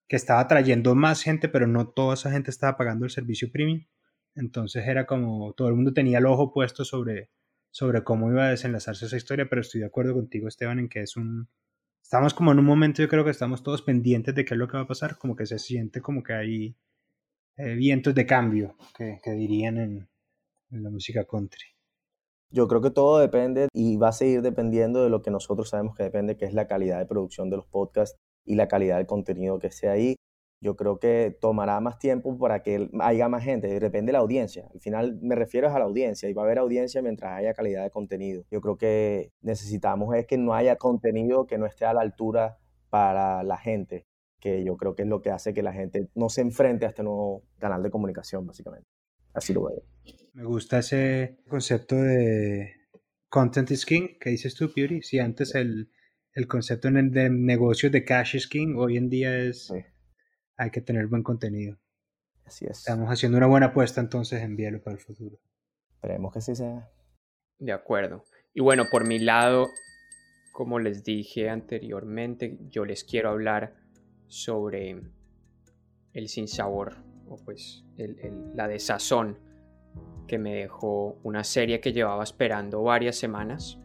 que 0.08 0.16
estaba 0.16 0.46
trayendo 0.48 0.94
más 0.94 1.22
gente, 1.22 1.48
pero 1.48 1.66
no 1.66 1.88
toda 1.88 2.14
esa 2.14 2.30
gente 2.30 2.50
estaba 2.50 2.76
pagando 2.76 3.04
el 3.04 3.10
servicio 3.10 3.50
premium. 3.52 3.84
Entonces 4.34 4.86
era 4.86 5.06
como 5.06 5.52
todo 5.54 5.68
el 5.68 5.74
mundo 5.74 5.92
tenía 5.92 6.18
el 6.18 6.26
ojo 6.26 6.52
puesto 6.52 6.84
sobre, 6.84 7.30
sobre 7.76 8.02
cómo 8.02 8.30
iba 8.30 8.46
a 8.46 8.48
desenlazarse 8.48 9.04
esa 9.04 9.18
historia, 9.18 9.50
pero 9.50 9.60
estoy 9.60 9.80
de 9.80 9.86
acuerdo 9.88 10.14
contigo, 10.14 10.48
Esteban, 10.48 10.78
en 10.78 10.88
que 10.88 11.02
es 11.02 11.14
un... 11.14 11.50
Estamos 12.02 12.32
como 12.32 12.52
en 12.52 12.58
un 12.58 12.64
momento, 12.64 13.02
yo 13.02 13.08
creo 13.08 13.22
que 13.22 13.30
estamos 13.30 13.62
todos 13.62 13.82
pendientes 13.82 14.34
de 14.34 14.46
qué 14.46 14.54
es 14.54 14.58
lo 14.58 14.66
que 14.66 14.78
va 14.78 14.84
a 14.84 14.86
pasar, 14.86 15.18
como 15.18 15.36
que 15.36 15.44
se 15.44 15.58
siente 15.58 16.00
como 16.00 16.22
que 16.22 16.32
hay 16.32 16.76
eh, 17.58 17.74
vientos 17.74 18.14
de 18.14 18.24
cambio, 18.24 18.78
que, 18.96 19.20
dirían 19.30 19.76
en, 19.76 20.08
en 20.70 20.82
la 20.84 20.88
música 20.88 21.26
country. 21.26 21.66
Yo 22.50 22.66
creo 22.66 22.80
que 22.80 22.90
todo 22.90 23.18
depende 23.18 23.68
y 23.74 23.98
va 23.98 24.08
a 24.08 24.12
seguir 24.12 24.40
dependiendo 24.40 25.04
de 25.04 25.10
lo 25.10 25.20
que 25.20 25.30
nosotros 25.30 25.68
sabemos 25.68 25.94
que 25.98 26.04
depende, 26.04 26.38
que 26.38 26.46
es 26.46 26.54
la 26.54 26.66
calidad 26.66 26.98
de 26.98 27.04
producción 27.04 27.50
de 27.50 27.58
los 27.58 27.66
podcasts 27.66 28.16
y 28.46 28.54
la 28.54 28.68
calidad 28.68 28.96
del 28.96 29.06
contenido 29.06 29.58
que 29.58 29.70
sea 29.70 29.92
ahí 29.92 30.16
yo 30.60 30.74
creo 30.76 30.98
que 30.98 31.36
tomará 31.40 31.80
más 31.80 31.98
tiempo 31.98 32.38
para 32.38 32.62
que 32.62 32.88
haya 33.00 33.28
más 33.28 33.44
gente, 33.44 33.68
depende 33.68 34.10
de 34.10 34.12
la 34.14 34.20
audiencia. 34.20 34.68
Al 34.72 34.80
final 34.80 35.18
me 35.20 35.34
refiero 35.34 35.68
a 35.68 35.78
la 35.78 35.84
audiencia 35.84 36.28
y 36.28 36.32
va 36.32 36.42
a 36.42 36.44
haber 36.46 36.58
audiencia 36.58 37.02
mientras 37.02 37.32
haya 37.32 37.54
calidad 37.54 37.84
de 37.84 37.90
contenido. 37.90 38.44
Yo 38.50 38.60
creo 38.60 38.76
que 38.76 39.32
necesitamos 39.42 40.14
es 40.14 40.26
que 40.26 40.38
no 40.38 40.54
haya 40.54 40.76
contenido 40.76 41.46
que 41.46 41.58
no 41.58 41.66
esté 41.66 41.84
a 41.84 41.92
la 41.92 42.00
altura 42.00 42.58
para 42.88 43.42
la 43.42 43.58
gente, 43.58 44.06
que 44.40 44.64
yo 44.64 44.76
creo 44.76 44.94
que 44.94 45.02
es 45.02 45.08
lo 45.08 45.20
que 45.20 45.30
hace 45.30 45.52
que 45.52 45.62
la 45.62 45.72
gente 45.72 46.08
no 46.14 46.28
se 46.28 46.40
enfrente 46.40 46.86
a 46.86 46.88
este 46.88 47.02
nuevo 47.02 47.42
canal 47.58 47.82
de 47.82 47.90
comunicación, 47.90 48.46
básicamente. 48.46 48.86
Así 49.34 49.52
lo 49.52 49.64
veo. 49.64 49.82
Me 50.32 50.44
gusta 50.44 50.78
ese 50.78 51.38
concepto 51.48 51.96
de 51.96 52.72
content 53.28 53.70
is 53.70 53.84
king 53.84 54.18
que 54.18 54.30
dices 54.30 54.54
tú, 54.54 54.70
Beauty. 54.74 55.02
Si 55.02 55.18
antes 55.18 55.54
el, 55.54 55.90
el 56.32 56.46
concepto 56.46 56.90
de 56.90 57.30
negocio 57.30 57.90
de 57.90 58.04
cash 58.04 58.36
is 58.36 58.48
king, 58.48 58.76
hoy 58.76 58.96
en 58.96 59.10
día 59.10 59.36
es 59.36 59.70
hay 60.56 60.70
que 60.70 60.80
tener 60.80 61.06
buen 61.06 61.22
contenido. 61.22 61.78
Así 62.44 62.64
es. 62.64 62.78
Estamos 62.78 63.08
haciendo 63.08 63.38
una 63.38 63.46
buena 63.46 63.66
apuesta 63.66 64.00
entonces 64.00 64.42
en 64.42 64.56
Bielo 64.56 64.82
para 64.82 64.96
el 64.96 65.02
futuro. 65.02 65.38
Esperemos 65.94 66.32
que 66.32 66.40
sí 66.40 66.54
sea. 66.54 66.88
De 67.58 67.72
acuerdo. 67.72 68.24
Y 68.54 68.60
bueno, 68.60 68.84
por 68.90 69.06
mi 69.06 69.18
lado, 69.18 69.68
como 70.52 70.78
les 70.78 71.02
dije 71.02 71.50
anteriormente, 71.50 72.58
yo 72.70 72.84
les 72.84 73.04
quiero 73.04 73.30
hablar 73.30 73.74
sobre 74.28 75.02
el 76.12 76.28
sinsabor 76.28 76.96
o 77.28 77.36
pues 77.36 77.84
la 78.54 78.68
desazón 78.68 79.38
que 80.26 80.38
me 80.38 80.54
dejó 80.54 81.18
una 81.22 81.44
serie 81.44 81.80
que 81.80 81.92
llevaba 81.92 82.24
esperando 82.24 82.82
varias 82.82 83.16
semanas. 83.16 83.78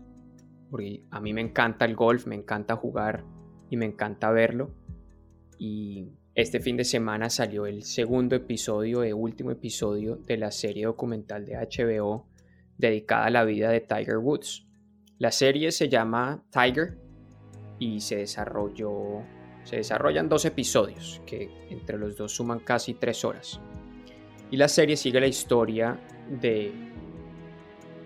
Porque 0.70 1.04
a 1.12 1.20
mí 1.20 1.34
me 1.34 1.42
encanta 1.42 1.86
el 1.86 1.96
golf, 1.96 2.28
me 2.28 2.36
encanta 2.36 2.76
jugar 2.76 3.26
y 3.70 3.78
me 3.78 3.86
encanta 3.86 4.32
verlo. 4.32 4.72
Y 5.58 6.14
este 6.34 6.62
fin 6.62 6.78
de 6.78 6.86
semana 6.86 7.30
salió 7.30 7.66
el 7.66 7.84
segundo 7.84 8.36
episodio 8.36 9.04
e 9.04 9.14
último 9.14 9.52
episodio 9.52 10.16
de 10.16 10.38
la 10.38 10.52
serie 10.52 10.86
documental 10.86 11.46
de 11.46 11.58
HBO 11.58 12.28
dedicada 12.78 13.26
a 13.26 13.30
la 13.30 13.44
vida 13.44 13.70
de 13.70 13.82
Tiger 13.82 14.18
Woods. 14.18 14.66
La 15.18 15.32
serie 15.32 15.72
se 15.72 15.90
llama 15.90 16.44
Tiger 16.50 16.98
y 17.80 18.00
se 18.00 18.18
desarrolló 18.18 19.24
se 19.64 19.76
desarrollan 19.76 20.28
dos 20.28 20.46
episodios 20.46 21.22
que 21.26 21.50
entre 21.70 21.98
los 21.98 22.18
dos 22.18 22.34
suman 22.34 22.60
casi 22.60 22.94
tres 22.96 23.24
horas. 23.24 23.60
Y 24.50 24.58
la 24.58 24.68
serie 24.68 24.98
sigue 24.98 25.20
la 25.20 25.28
historia 25.28 26.00
de 26.42 26.72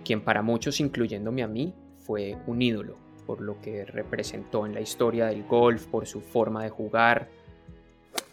quien 0.03 0.21
para 0.21 0.41
muchos, 0.41 0.79
incluyéndome 0.79 1.43
a 1.43 1.47
mí, 1.47 1.73
fue 1.99 2.37
un 2.45 2.61
ídolo 2.61 2.97
por 3.25 3.41
lo 3.41 3.59
que 3.61 3.85
representó 3.85 4.65
en 4.65 4.73
la 4.73 4.81
historia 4.81 5.27
del 5.27 5.43
golf, 5.43 5.87
por 5.87 6.05
su 6.05 6.21
forma 6.21 6.63
de 6.63 6.69
jugar, 6.69 7.29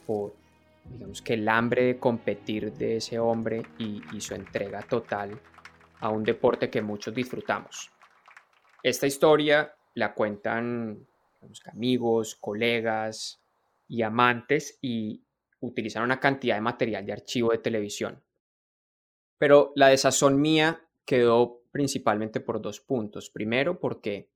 por, 0.06 0.34
digamos 0.84 1.22
que 1.22 1.34
el 1.34 1.48
hambre 1.48 1.84
de 1.84 1.98
competir 1.98 2.72
de 2.72 2.96
ese 2.96 3.18
hombre 3.18 3.62
y, 3.78 4.02
su 4.20 4.34
entrega 4.34 4.82
total 4.82 5.40
a 6.00 6.10
un 6.10 6.24
deporte 6.24 6.70
que 6.70 6.82
muchos 6.82 7.14
disfrutamos. 7.14 7.90
Esta 8.82 9.06
historia 9.06 9.74
la 9.94 10.14
cuentan 10.14 11.06
amigos, 11.66 12.36
colegas 12.36 13.40
y 13.88 14.02
amantes 14.02 14.78
y 14.80 15.22
utilizan 15.60 16.02
una 16.02 16.20
cantidad 16.20 16.56
de 16.56 16.60
material 16.60 17.06
de 17.06 17.12
archivo 17.12 17.52
de 17.52 17.58
televisión. 17.58 18.22
Pero 19.38 19.72
la 19.76 19.88
desazón 19.88 20.40
mía 20.40 20.86
quedó 21.04 21.62
principalmente 21.72 22.40
por 22.40 22.60
dos 22.60 22.80
puntos. 22.80 23.30
Primero, 23.30 23.80
porque 23.80 24.28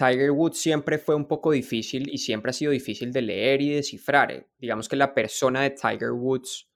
Tiger 0.00 0.30
Woods 0.30 0.56
siempre 0.56 0.96
fue 0.96 1.14
un 1.14 1.26
poco 1.26 1.50
difícil 1.50 2.08
y 2.08 2.16
siempre 2.16 2.48
ha 2.48 2.54
sido 2.54 2.72
difícil 2.72 3.12
de 3.12 3.20
leer 3.20 3.60
y 3.60 3.74
descifrar. 3.74 4.32
Eh. 4.32 4.46
Digamos 4.56 4.88
que 4.88 4.96
la 4.96 5.12
persona 5.12 5.60
de 5.60 5.70
Tiger 5.70 6.12
Woods 6.12 6.70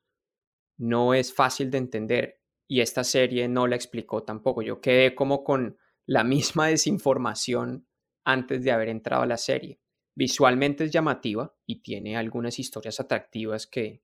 no 0.77 1.15
es 1.15 1.33
fácil 1.33 1.71
de 1.71 1.79
entender 1.79 2.43
y 2.69 2.83
esta 2.83 3.03
serie 3.03 3.49
no 3.49 3.67
la 3.67 3.77
explicó 3.77 4.25
tampoco. 4.25 4.61
Yo 4.61 4.83
quedé 4.83 5.15
como 5.15 5.43
con 5.43 5.79
la 6.05 6.23
misma 6.23 6.67
desinformación 6.69 7.89
antes 8.25 8.63
de 8.63 8.73
haber 8.73 8.91
entrado 8.91 9.23
a 9.23 9.27
la 9.27 9.39
serie. 9.39 9.81
Visualmente 10.15 10.85
es 10.85 10.91
llamativa 10.91 11.57
y 11.65 11.81
tiene 11.81 12.19
algunas 12.19 12.59
historias 12.59 13.01
atractivas 13.01 13.67
que 13.67 14.03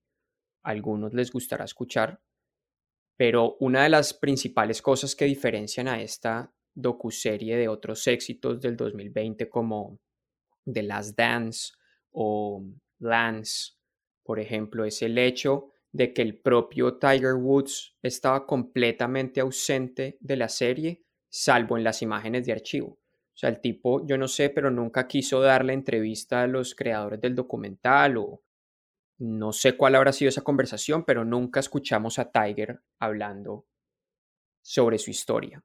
a 0.62 0.70
algunos 0.70 1.12
les 1.12 1.30
gustará 1.30 1.66
escuchar, 1.66 2.22
pero 3.18 3.58
una 3.60 3.82
de 3.82 3.90
las 3.90 4.14
principales 4.14 4.80
cosas 4.80 5.14
que 5.14 5.26
diferencian 5.26 5.88
a 5.88 6.00
esta 6.00 6.54
docuserie 6.74 7.56
de 7.56 7.68
otros 7.68 8.06
éxitos 8.06 8.60
del 8.60 8.76
2020 8.76 9.48
como 9.48 9.98
The 10.70 10.82
Last 10.82 11.16
Dance 11.16 11.72
o 12.12 12.64
Lance, 12.98 13.72
por 14.22 14.38
ejemplo, 14.38 14.84
es 14.84 15.02
el 15.02 15.18
hecho 15.18 15.70
de 15.92 16.12
que 16.12 16.22
el 16.22 16.38
propio 16.38 16.98
Tiger 16.98 17.34
Woods 17.34 17.96
estaba 18.02 18.46
completamente 18.46 19.40
ausente 19.40 20.16
de 20.20 20.36
la 20.36 20.48
serie, 20.48 21.02
salvo 21.28 21.76
en 21.76 21.84
las 21.84 22.02
imágenes 22.02 22.46
de 22.46 22.52
archivo. 22.52 22.88
O 22.88 23.38
sea, 23.40 23.48
el 23.48 23.60
tipo, 23.60 24.06
yo 24.06 24.18
no 24.18 24.28
sé, 24.28 24.50
pero 24.50 24.70
nunca 24.70 25.06
quiso 25.08 25.40
darle 25.40 25.72
entrevista 25.72 26.42
a 26.42 26.46
los 26.46 26.74
creadores 26.74 27.20
del 27.20 27.34
documental 27.34 28.18
o 28.18 28.42
no 29.18 29.52
sé 29.52 29.76
cuál 29.76 29.94
habrá 29.94 30.12
sido 30.12 30.28
esa 30.28 30.42
conversación, 30.42 31.04
pero 31.04 31.24
nunca 31.24 31.60
escuchamos 31.60 32.18
a 32.18 32.30
Tiger 32.30 32.80
hablando 32.98 33.66
sobre 34.62 34.98
su 34.98 35.10
historia. 35.10 35.62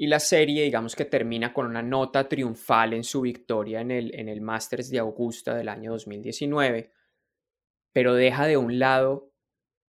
Y 0.00 0.06
la 0.06 0.20
serie, 0.20 0.62
digamos 0.62 0.94
que 0.94 1.06
termina 1.06 1.52
con 1.52 1.66
una 1.66 1.82
nota 1.82 2.28
triunfal 2.28 2.92
en 2.92 3.02
su 3.02 3.20
victoria 3.20 3.80
en 3.80 3.90
el, 3.90 4.14
en 4.14 4.28
el 4.28 4.40
Masters 4.40 4.90
de 4.90 5.00
Augusta 5.00 5.56
del 5.56 5.68
año 5.68 5.90
2019, 5.90 6.92
pero 7.92 8.14
deja 8.14 8.46
de 8.46 8.56
un 8.56 8.78
lado 8.78 9.32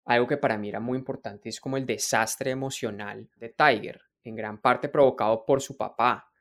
algo 0.05 0.27
que 0.27 0.37
para 0.37 0.59
mí 0.59 0.69
era 0.69 0.79
muy 0.79 0.99
importante, 0.99 1.49
es 1.49 1.59
como 1.59 1.77
el 1.77 1.87
desastre 1.87 2.51
emocional 2.51 3.31
de 3.37 3.49
Tiger, 3.49 3.99
en 4.23 4.35
gran 4.35 4.61
parte 4.61 4.89
provocado 4.89 5.43
por 5.43 5.59
su 5.59 5.75
papá, 5.75 6.31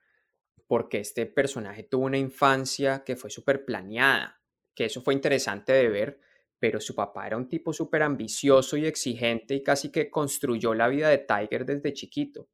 porque 0.67 0.99
este 0.99 1.25
personaje 1.25 1.85
tuvo 1.85 2.05
una 2.05 2.19
infancia 2.19 3.03
que 3.03 3.17
fue 3.17 3.31
súper 3.31 3.65
planeada, 3.65 4.43
que 4.75 4.85
eso 4.85 5.01
fue 5.01 5.15
interesante 5.15 5.73
de 5.73 5.89
ver, 5.89 6.21
pero 6.59 6.81
su 6.81 6.95
papá 6.95 7.27
era 7.27 7.39
un 7.39 7.49
tipo 7.49 7.73
súper 7.73 8.03
ambicioso 8.03 8.77
y 8.77 8.85
exigente 8.85 9.55
y 9.55 9.63
casi 9.63 9.91
que 9.91 10.11
construyó 10.11 10.75
la 10.75 10.89
vida 10.89 11.09
de 11.09 11.19
Tiger 11.19 11.65
desde 11.65 11.95
chiquito. 11.95 12.51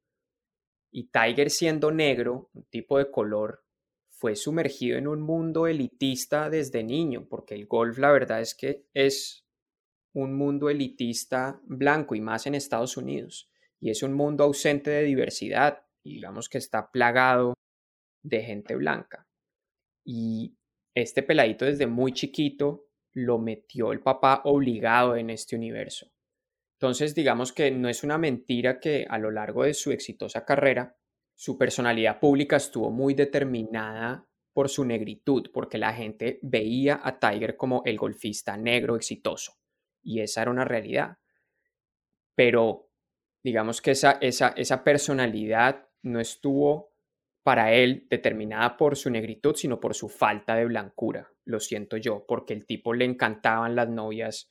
Y 0.90 1.10
Tiger 1.10 1.50
siendo 1.50 1.90
negro, 1.90 2.50
un 2.52 2.64
tipo 2.64 2.98
de 2.98 3.10
color, 3.10 3.64
fue 4.08 4.36
sumergido 4.36 4.98
en 4.98 5.06
un 5.06 5.22
mundo 5.22 5.66
elitista 5.66 6.50
desde 6.50 6.82
niño, 6.82 7.26
porque 7.28 7.54
el 7.54 7.66
golf 7.66 7.98
la 7.98 8.12
verdad 8.12 8.40
es 8.40 8.54
que 8.54 8.84
es 8.92 9.46
un 10.12 10.34
mundo 10.34 10.68
elitista 10.68 11.60
blanco 11.64 12.14
y 12.14 12.20
más 12.20 12.46
en 12.46 12.54
Estados 12.54 12.96
Unidos. 12.96 13.50
Y 13.80 13.90
es 13.90 14.02
un 14.02 14.12
mundo 14.12 14.44
ausente 14.44 14.90
de 14.90 15.04
diversidad, 15.04 15.86
y 16.02 16.14
digamos 16.14 16.48
que 16.48 16.58
está 16.58 16.90
plagado 16.90 17.54
de 18.22 18.42
gente 18.42 18.74
blanca. 18.74 19.26
Y 20.04 20.56
este 20.94 21.22
peladito 21.22 21.64
desde 21.64 21.86
muy 21.86 22.12
chiquito 22.12 22.88
lo 23.12 23.38
metió 23.38 23.92
el 23.92 24.00
papá 24.00 24.42
obligado 24.44 25.16
en 25.16 25.30
este 25.30 25.56
universo. 25.56 26.10
Entonces, 26.80 27.14
digamos 27.14 27.52
que 27.52 27.70
no 27.70 27.90
es 27.90 28.04
una 28.04 28.16
mentira 28.16 28.80
que 28.80 29.06
a 29.06 29.18
lo 29.18 29.30
largo 29.30 29.64
de 29.64 29.74
su 29.74 29.92
exitosa 29.92 30.46
carrera, 30.46 30.96
su 31.34 31.58
personalidad 31.58 32.18
pública 32.18 32.56
estuvo 32.56 32.90
muy 32.90 33.12
determinada 33.12 34.26
por 34.54 34.70
su 34.70 34.86
negritud, 34.86 35.50
porque 35.52 35.76
la 35.76 35.92
gente 35.92 36.38
veía 36.40 36.98
a 37.04 37.18
Tiger 37.18 37.58
como 37.58 37.82
el 37.84 37.98
golfista 37.98 38.56
negro 38.56 38.96
exitoso, 38.96 39.58
y 40.02 40.20
esa 40.20 40.40
era 40.40 40.50
una 40.50 40.64
realidad. 40.64 41.18
Pero 42.34 42.88
digamos 43.42 43.82
que 43.82 43.90
esa, 43.90 44.12
esa, 44.12 44.54
esa 44.56 44.82
personalidad 44.82 45.86
no 46.00 46.18
estuvo 46.18 46.94
para 47.42 47.74
él 47.74 48.06
determinada 48.08 48.78
por 48.78 48.96
su 48.96 49.10
negritud, 49.10 49.54
sino 49.54 49.80
por 49.80 49.94
su 49.94 50.08
falta 50.08 50.54
de 50.54 50.64
blancura, 50.64 51.30
lo 51.44 51.60
siento 51.60 51.98
yo, 51.98 52.24
porque 52.26 52.54
el 52.54 52.64
tipo 52.64 52.94
le 52.94 53.04
encantaban 53.04 53.76
las 53.76 53.90
novias 53.90 54.50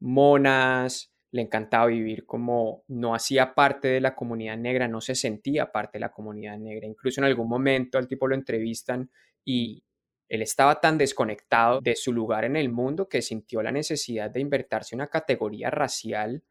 monas, 0.00 1.11
le 1.32 1.42
encantaba 1.42 1.86
vivir 1.86 2.26
como 2.26 2.84
no 2.88 3.14
hacía 3.14 3.54
parte 3.54 3.88
de 3.88 4.00
la 4.00 4.14
comunidad 4.14 4.58
negra, 4.58 4.86
no 4.86 5.00
se 5.00 5.14
sentía 5.14 5.72
parte 5.72 5.98
de 5.98 6.00
la 6.00 6.12
comunidad 6.12 6.58
negra. 6.58 6.86
Incluso 6.86 7.20
en 7.20 7.24
algún 7.24 7.48
momento 7.48 7.96
al 7.96 8.06
tipo 8.06 8.28
lo 8.28 8.34
entrevistan 8.34 9.10
y 9.44 9.82
él 10.28 10.42
estaba 10.42 10.80
tan 10.80 10.98
desconectado 10.98 11.80
de 11.80 11.96
su 11.96 12.12
lugar 12.12 12.44
en 12.44 12.56
el 12.56 12.70
mundo 12.70 13.08
que 13.08 13.22
sintió 13.22 13.62
la 13.62 13.72
necesidad 13.72 14.30
de 14.30 14.40
invertirse 14.40 14.94
una 14.94 15.08
categoría 15.08 15.70
racial 15.70 16.42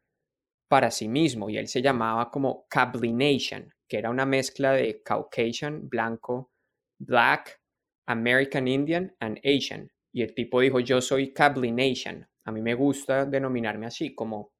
para 0.68 0.90
sí 0.90 1.08
mismo 1.08 1.48
y 1.48 1.58
él 1.58 1.68
se 1.68 1.82
llamaba 1.82 2.30
como 2.30 2.66
Cablination, 2.68 3.72
que 3.88 3.98
era 3.98 4.10
una 4.10 4.26
mezcla 4.26 4.72
de 4.72 5.02
Caucasian, 5.02 5.88
blanco, 5.88 6.50
black, 6.98 7.60
American 8.06 8.66
Indian 8.66 9.14
and 9.20 9.38
Asian. 9.44 9.90
Y 10.12 10.22
el 10.22 10.34
tipo 10.34 10.60
dijo, 10.60 10.80
yo 10.80 11.00
soy 11.00 11.32
Cablination. 11.32 12.26
A 12.44 12.52
mí 12.52 12.62
me 12.62 12.74
gusta 12.74 13.26
denominarme 13.26 13.86
así, 13.86 14.14
como 14.14 14.51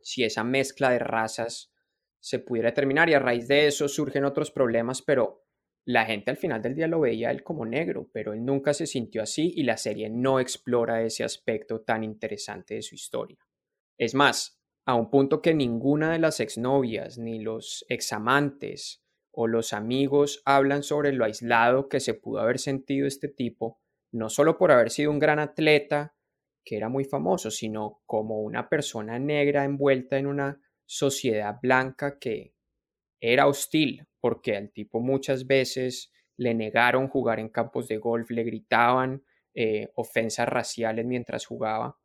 si 0.00 0.24
esa 0.24 0.44
mezcla 0.44 0.90
de 0.90 0.98
razas 0.98 1.72
se 2.20 2.38
pudiera 2.38 2.74
terminar 2.74 3.08
y 3.08 3.14
a 3.14 3.18
raíz 3.18 3.48
de 3.48 3.66
eso 3.66 3.88
surgen 3.88 4.24
otros 4.24 4.50
problemas, 4.50 5.02
pero 5.02 5.44
la 5.84 6.04
gente 6.04 6.30
al 6.30 6.36
final 6.36 6.60
del 6.60 6.74
día 6.74 6.86
lo 6.86 7.00
veía 7.00 7.30
él 7.30 7.42
como 7.42 7.64
negro, 7.64 8.10
pero 8.12 8.34
él 8.34 8.44
nunca 8.44 8.74
se 8.74 8.86
sintió 8.86 9.22
así 9.22 9.52
y 9.56 9.62
la 9.62 9.76
serie 9.76 10.10
no 10.10 10.38
explora 10.38 11.02
ese 11.02 11.24
aspecto 11.24 11.80
tan 11.80 12.04
interesante 12.04 12.74
de 12.74 12.82
su 12.82 12.94
historia. 12.94 13.38
Es 13.96 14.14
más, 14.14 14.60
a 14.84 14.94
un 14.94 15.10
punto 15.10 15.40
que 15.40 15.54
ninguna 15.54 16.12
de 16.12 16.18
las 16.18 16.40
exnovias, 16.40 17.16
ni 17.18 17.40
los 17.40 17.86
examantes 17.88 19.02
o 19.30 19.46
los 19.46 19.72
amigos 19.72 20.42
hablan 20.44 20.82
sobre 20.82 21.12
lo 21.12 21.24
aislado 21.24 21.88
que 21.88 22.00
se 22.00 22.14
pudo 22.14 22.40
haber 22.40 22.58
sentido 22.58 23.06
este 23.06 23.28
tipo, 23.28 23.80
no 24.12 24.28
solo 24.28 24.58
por 24.58 24.72
haber 24.72 24.90
sido 24.90 25.10
un 25.10 25.18
gran 25.18 25.38
atleta 25.38 26.17
que 26.68 26.76
era 26.76 26.90
muy 26.90 27.04
famoso, 27.04 27.50
sino 27.50 28.02
como 28.04 28.42
una 28.42 28.68
persona 28.68 29.18
negra 29.18 29.64
envuelta 29.64 30.18
en 30.18 30.26
una 30.26 30.60
sociedad 30.84 31.56
blanca 31.62 32.18
que 32.18 32.52
era 33.22 33.46
hostil, 33.46 34.06
porque 34.20 34.54
al 34.54 34.70
tipo 34.70 35.00
muchas 35.00 35.46
veces 35.46 36.12
le 36.36 36.52
negaron 36.52 37.08
jugar 37.08 37.40
en 37.40 37.48
campos 37.48 37.88
de 37.88 37.96
golf, 37.96 38.30
le 38.30 38.44
gritaban 38.44 39.24
eh, 39.54 39.88
ofensas 39.94 40.46
raciales 40.46 41.06
mientras 41.06 41.46
jugaba. 41.46 41.98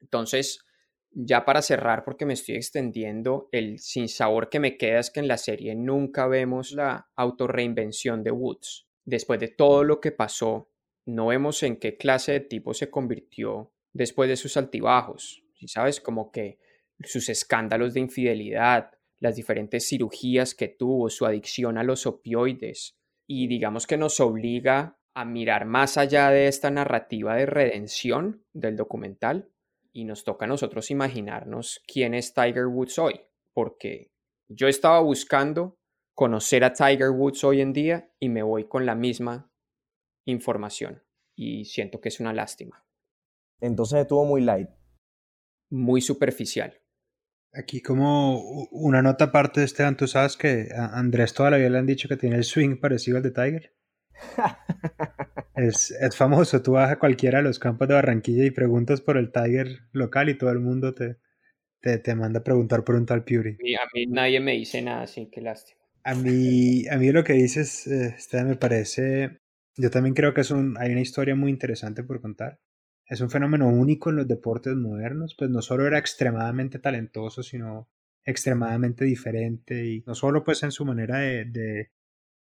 Entonces, 0.00 0.64
ya 1.10 1.44
para 1.44 1.60
cerrar, 1.60 2.04
porque 2.04 2.24
me 2.24 2.32
estoy 2.32 2.54
extendiendo, 2.54 3.50
el 3.52 3.78
sinsabor 3.80 4.48
que 4.48 4.60
me 4.60 4.78
queda 4.78 5.00
es 5.00 5.10
que 5.10 5.20
en 5.20 5.28
la 5.28 5.36
serie 5.36 5.74
nunca 5.74 6.26
vemos 6.26 6.72
la 6.72 7.10
autorreinvención 7.16 8.22
de 8.22 8.30
Woods. 8.30 8.88
Después 9.04 9.38
de 9.40 9.48
todo 9.48 9.84
lo 9.84 10.00
que 10.00 10.10
pasó, 10.10 10.70
no 11.04 11.26
vemos 11.26 11.62
en 11.62 11.76
qué 11.76 11.98
clase 11.98 12.32
de 12.32 12.40
tipo 12.40 12.72
se 12.72 12.90
convirtió 12.90 13.73
después 13.94 14.28
de 14.28 14.36
sus 14.36 14.58
altibajos, 14.58 15.42
¿sabes? 15.66 16.00
Como 16.00 16.30
que 16.30 16.58
sus 17.02 17.30
escándalos 17.30 17.94
de 17.94 18.00
infidelidad, 18.00 18.90
las 19.18 19.36
diferentes 19.36 19.88
cirugías 19.88 20.54
que 20.54 20.68
tuvo, 20.68 21.08
su 21.08 21.24
adicción 21.24 21.78
a 21.78 21.84
los 21.84 22.06
opioides, 22.06 22.98
y 23.26 23.46
digamos 23.46 23.86
que 23.86 23.96
nos 23.96 24.20
obliga 24.20 24.98
a 25.14 25.24
mirar 25.24 25.64
más 25.64 25.96
allá 25.96 26.30
de 26.30 26.48
esta 26.48 26.70
narrativa 26.70 27.36
de 27.36 27.46
redención 27.46 28.44
del 28.52 28.76
documental 28.76 29.48
y 29.92 30.04
nos 30.04 30.24
toca 30.24 30.44
a 30.44 30.48
nosotros 30.48 30.90
imaginarnos 30.90 31.80
quién 31.86 32.14
es 32.14 32.34
Tiger 32.34 32.66
Woods 32.66 32.98
hoy, 32.98 33.20
porque 33.52 34.10
yo 34.48 34.66
estaba 34.66 35.00
buscando 35.00 35.78
conocer 36.14 36.64
a 36.64 36.72
Tiger 36.72 37.10
Woods 37.10 37.44
hoy 37.44 37.60
en 37.60 37.72
día 37.72 38.10
y 38.18 38.28
me 38.28 38.42
voy 38.42 38.64
con 38.64 38.86
la 38.86 38.96
misma 38.96 39.52
información 40.26 41.04
y 41.36 41.64
siento 41.64 42.00
que 42.00 42.08
es 42.08 42.18
una 42.18 42.32
lástima. 42.32 42.84
Entonces 43.64 44.00
estuvo 44.00 44.24
muy 44.24 44.42
light. 44.42 44.68
Muy 45.70 46.00
superficial. 46.00 46.74
Aquí 47.52 47.80
como 47.80 48.66
una 48.70 49.00
nota 49.00 49.26
aparte 49.26 49.60
de 49.60 49.66
Esteban, 49.66 49.96
tú 49.96 50.06
sabes 50.06 50.36
que 50.36 50.68
a 50.76 50.98
Andrés 50.98 51.32
toda 51.32 51.50
la 51.50 51.56
vida 51.56 51.70
le 51.70 51.78
han 51.78 51.86
dicho 51.86 52.08
que 52.08 52.16
tiene 52.16 52.36
el 52.36 52.44
swing 52.44 52.76
parecido 52.76 53.16
al 53.16 53.22
de 53.22 53.30
Tiger. 53.30 53.72
es, 55.56 55.90
es, 55.92 56.16
famoso, 56.16 56.62
tú 56.62 56.72
vas 56.72 56.90
a 56.90 56.98
cualquiera 56.98 57.38
de 57.38 57.44
los 57.44 57.58
campos 57.58 57.88
de 57.88 57.94
Barranquilla 57.94 58.44
y 58.44 58.50
preguntas 58.50 59.00
por 59.00 59.16
el 59.16 59.32
Tiger 59.32 59.80
local 59.92 60.28
y 60.28 60.38
todo 60.38 60.50
el 60.50 60.60
mundo 60.60 60.94
te, 60.94 61.16
te, 61.80 61.98
te 61.98 62.14
manda 62.14 62.40
a 62.40 62.44
preguntar 62.44 62.84
por 62.84 62.96
un 62.96 63.06
tal 63.06 63.24
Puri. 63.24 63.52
a 63.52 63.88
mí 63.94 64.06
nadie 64.06 64.40
me 64.40 64.52
dice 64.52 64.82
nada, 64.82 65.02
así 65.02 65.30
que 65.30 65.40
lástima. 65.40 65.80
A 66.02 66.14
mí, 66.14 66.86
a 66.88 66.98
mí 66.98 67.10
lo 67.12 67.24
que 67.24 67.32
dices, 67.32 67.86
eh, 67.86 68.14
Esteban, 68.16 68.48
me 68.48 68.56
parece, 68.56 69.40
yo 69.76 69.90
también 69.90 70.14
creo 70.14 70.34
que 70.34 70.42
es 70.42 70.50
un, 70.50 70.76
hay 70.78 70.92
una 70.92 71.00
historia 71.00 71.34
muy 71.34 71.50
interesante 71.50 72.02
por 72.02 72.20
contar 72.20 72.60
es 73.06 73.20
un 73.20 73.30
fenómeno 73.30 73.68
único 73.68 74.10
en 74.10 74.16
los 74.16 74.28
deportes 74.28 74.74
modernos, 74.74 75.34
pues 75.38 75.50
no 75.50 75.62
solo 75.62 75.86
era 75.86 75.98
extremadamente 75.98 76.78
talentoso, 76.78 77.42
sino 77.42 77.88
extremadamente 78.24 79.04
diferente 79.04 79.84
y 79.86 80.02
no 80.06 80.14
solo 80.14 80.44
pues 80.44 80.62
en 80.62 80.72
su 80.72 80.84
manera 80.84 81.18
de, 81.18 81.44
de, 81.44 81.90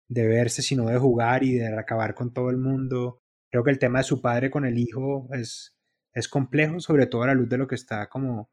de, 0.08 0.28
verse, 0.28 0.62
sino 0.62 0.88
de 0.88 0.97
jugar 0.97 1.43
y 1.43 1.56
de 1.56 1.76
acabar 1.76 2.13
con 2.13 2.34
todo 2.34 2.50
el 2.50 2.58
mundo. 2.58 3.19
Creo 3.50 3.63
que 3.63 3.71
el 3.71 3.80
tema 3.80 4.00
de 4.00 4.04
su 4.04 4.21
padre 4.21 4.52
con 4.52 4.65
el 4.65 4.78
hijo 4.78 5.28
es, 5.34 5.76
es 6.13 6.28
complejo, 6.28 6.80
sobre 6.80 7.08
todo 7.08 7.24
a 7.24 7.28
la 7.28 7.34
luz 7.34 7.50
de 7.50 7.58
lo 7.58 7.67
que 7.67 7.76
está 7.76 8.08
como 8.08 8.52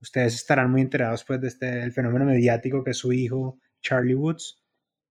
ustedes 0.00 0.34
estarán 0.34 0.70
muy 0.70 0.82
enterados 0.82 1.24
pues 1.24 1.40
de 1.40 1.48
este 1.48 1.82
el 1.82 1.92
fenómeno 1.92 2.26
mediático 2.26 2.84
que 2.84 2.90
es 2.90 2.98
su 2.98 3.12
hijo 3.12 3.58
Charlie 3.80 4.14
Woods, 4.14 4.62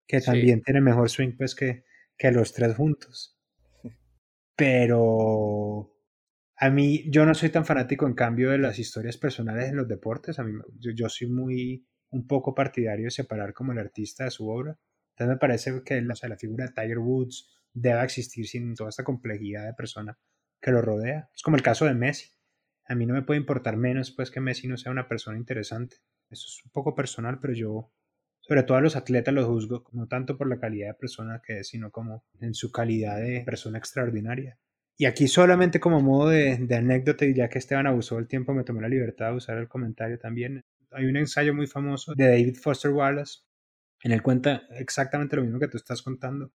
que 0.08 0.19
también 0.19 0.62
tiene 0.62 0.82
mejor 0.82 1.10
swing 1.10 1.36
pues 1.38 1.56
que, 1.56 1.86
que 2.17 2.32
los 2.32 2.53
tres 2.53 2.75
juntos. 2.75 3.39
Pero 4.56 5.92
a 6.56 6.70
mí, 6.70 7.10
yo 7.10 7.26
no 7.26 7.34
soy 7.34 7.50
tan 7.50 7.66
fanático 7.66 8.06
en 8.06 8.13
cambio 8.13 8.52
de 8.52 8.58
las 8.58 8.80
historias 8.80 9.18
personales 9.18 9.70
en 9.70 9.76
los 9.76 9.88
deportes. 9.88 10.39
A 10.39 10.44
mí, 10.44 10.54
yo, 10.80 11.10
soy 11.10 11.28
muy, 11.28 11.86
un 12.12 12.28
poco 12.28 12.54
partidario 12.54 13.06
de 13.06 13.12
separar 13.12 13.54
como 13.54 13.72
el 13.72 13.80
artista 13.80 14.26
de 14.26 14.32
su 14.32 14.48
obra. 14.48 14.78
Entonces 15.12 15.36
me 15.36 15.39
parece 15.39 15.84
que 15.84 16.02
la, 16.02 16.16
la 16.28 16.38
figura 16.38 16.66
de 16.66 16.74
Tiger 16.74 17.00
Woods 17.00 17.50
debe 17.74 18.04
existir 18.04 18.48
sin 18.48 18.76
toda 18.76 18.89
esta 18.89 19.04
complejidad 19.04 19.66
de 19.66 19.74
persona 19.74 20.18
que 20.62 20.72
lo 20.72 20.82
rodea. 20.82 21.30
Es 21.36 21.42
como 21.42 21.58
el 21.58 21.63
caso 21.63 21.86
de 21.86 21.96
Messi. 21.96 22.32
A 22.86 22.96
mí 22.96 23.06
no 23.06 23.13
me 23.13 23.24
puede 23.24 23.39
importar 23.39 23.78
menos 23.78 24.12
pues 24.12 24.30
que 24.30 24.39
Messi 24.39 24.68
no 24.68 24.78
sea 24.78 24.92
una 24.92 25.08
persona 25.08 25.38
interesante. 25.38 25.98
Eso 26.30 26.48
es 26.48 26.62
un 26.66 26.72
poco 26.72 26.96
personal, 26.96 27.39
pero 27.39 27.54
yo, 27.54 27.92
sobre 28.39 28.63
todo 28.63 28.78
a 28.78 28.82
los 28.82 28.96
atletas, 28.96 29.34
los 29.34 29.46
juzgo 29.46 29.86
no 29.92 30.08
tanto 30.08 30.38
por 30.38 30.48
la 30.48 30.60
calidad 30.60 30.89
de 30.89 30.94
persona 30.94 31.42
que 31.46 31.60
es, 31.60 31.70
sino 31.70 31.92
como 31.92 32.26
en 32.39 32.54
su 32.54 32.72
calidad 32.72 33.18
de 33.18 33.42
persona 33.46 33.78
extraordinaria. 33.78 34.58
Y 34.97 35.06
aquí 35.06 35.27
solamente 35.27 35.79
como 35.79 36.01
modo 36.01 36.29
de, 36.29 36.67
anécdota, 36.75 37.25
y 37.25 37.34
ya 37.34 37.49
que 37.49 37.58
Esteban 37.58 37.88
abusó 37.88 38.17
del 38.17 38.27
tiempo, 38.27 38.53
me 38.53 38.63
tomé 38.63 38.82
la 38.82 38.89
libertad 38.89 39.32
de 39.32 39.38
usar 39.38 39.58
el 39.58 39.67
comentario 39.67 40.19
también. 40.19 40.62
Hay 40.91 41.06
un 41.06 41.17
ensayo 41.17 41.56
muy 41.56 41.65
famoso 41.65 42.13
de 42.15 42.27
David 42.27 42.56
Foster 42.56 42.91
Wallace, 42.91 43.39
en 44.03 44.12
el 44.12 44.21
cuenta 44.21 44.63
exactamente 44.71 45.36
lo 45.36 45.43
mismo 45.43 45.60
que 45.60 45.67
tú 45.67 45.77
estás 45.77 46.03
contando. 46.03 46.51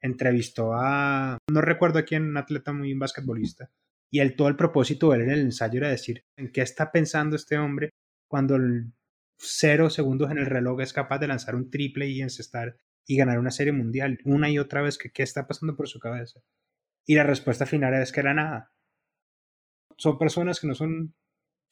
Entrevistó 0.00 0.72
a, 0.72 1.38
no 1.50 1.60
recuerdo 1.60 1.98
a 1.98 2.04
quién, 2.04 2.24
un 2.24 2.36
atleta 2.36 2.72
muy 2.72 2.94
basquetbolista, 2.94 3.70
y 4.10 4.20
el, 4.20 4.36
todo 4.36 4.48
el 4.48 4.56
propósito 4.56 5.10
de 5.10 5.16
él 5.16 5.22
en 5.24 5.30
el 5.30 5.40
ensayo 5.40 5.78
era 5.78 5.88
decir, 5.88 6.24
¿en 6.36 6.52
qué 6.52 6.62
está 6.62 6.92
pensando 6.92 7.36
este 7.36 7.58
hombre 7.58 7.90
cuando 8.28 8.56
cero 9.36 9.90
segundos 9.90 10.30
en 10.30 10.38
el 10.38 10.46
reloj 10.46 10.80
es 10.80 10.92
capaz 10.92 11.18
de 11.18 11.28
lanzar 11.28 11.54
un 11.56 11.70
triple 11.70 12.08
y 12.08 12.20
encestar 12.20 12.76
y 13.06 13.16
ganar 13.16 13.38
una 13.38 13.50
serie 13.50 13.72
mundial 13.72 14.18
una 14.24 14.48
y 14.48 14.58
otra 14.58 14.82
vez? 14.82 14.96
¿Qué 14.98 15.22
está 15.22 15.46
pasando 15.46 15.76
por 15.76 15.88
su 15.88 15.98
cabeza? 15.98 16.40
Y 17.06 17.14
la 17.14 17.24
respuesta 17.24 17.66
final 17.66 17.94
es 17.94 18.12
que 18.12 18.20
era 18.20 18.34
nada. 18.34 18.72
Son 19.96 20.18
personas 20.18 20.60
que 20.60 20.66
no 20.66 20.74
son 20.74 21.14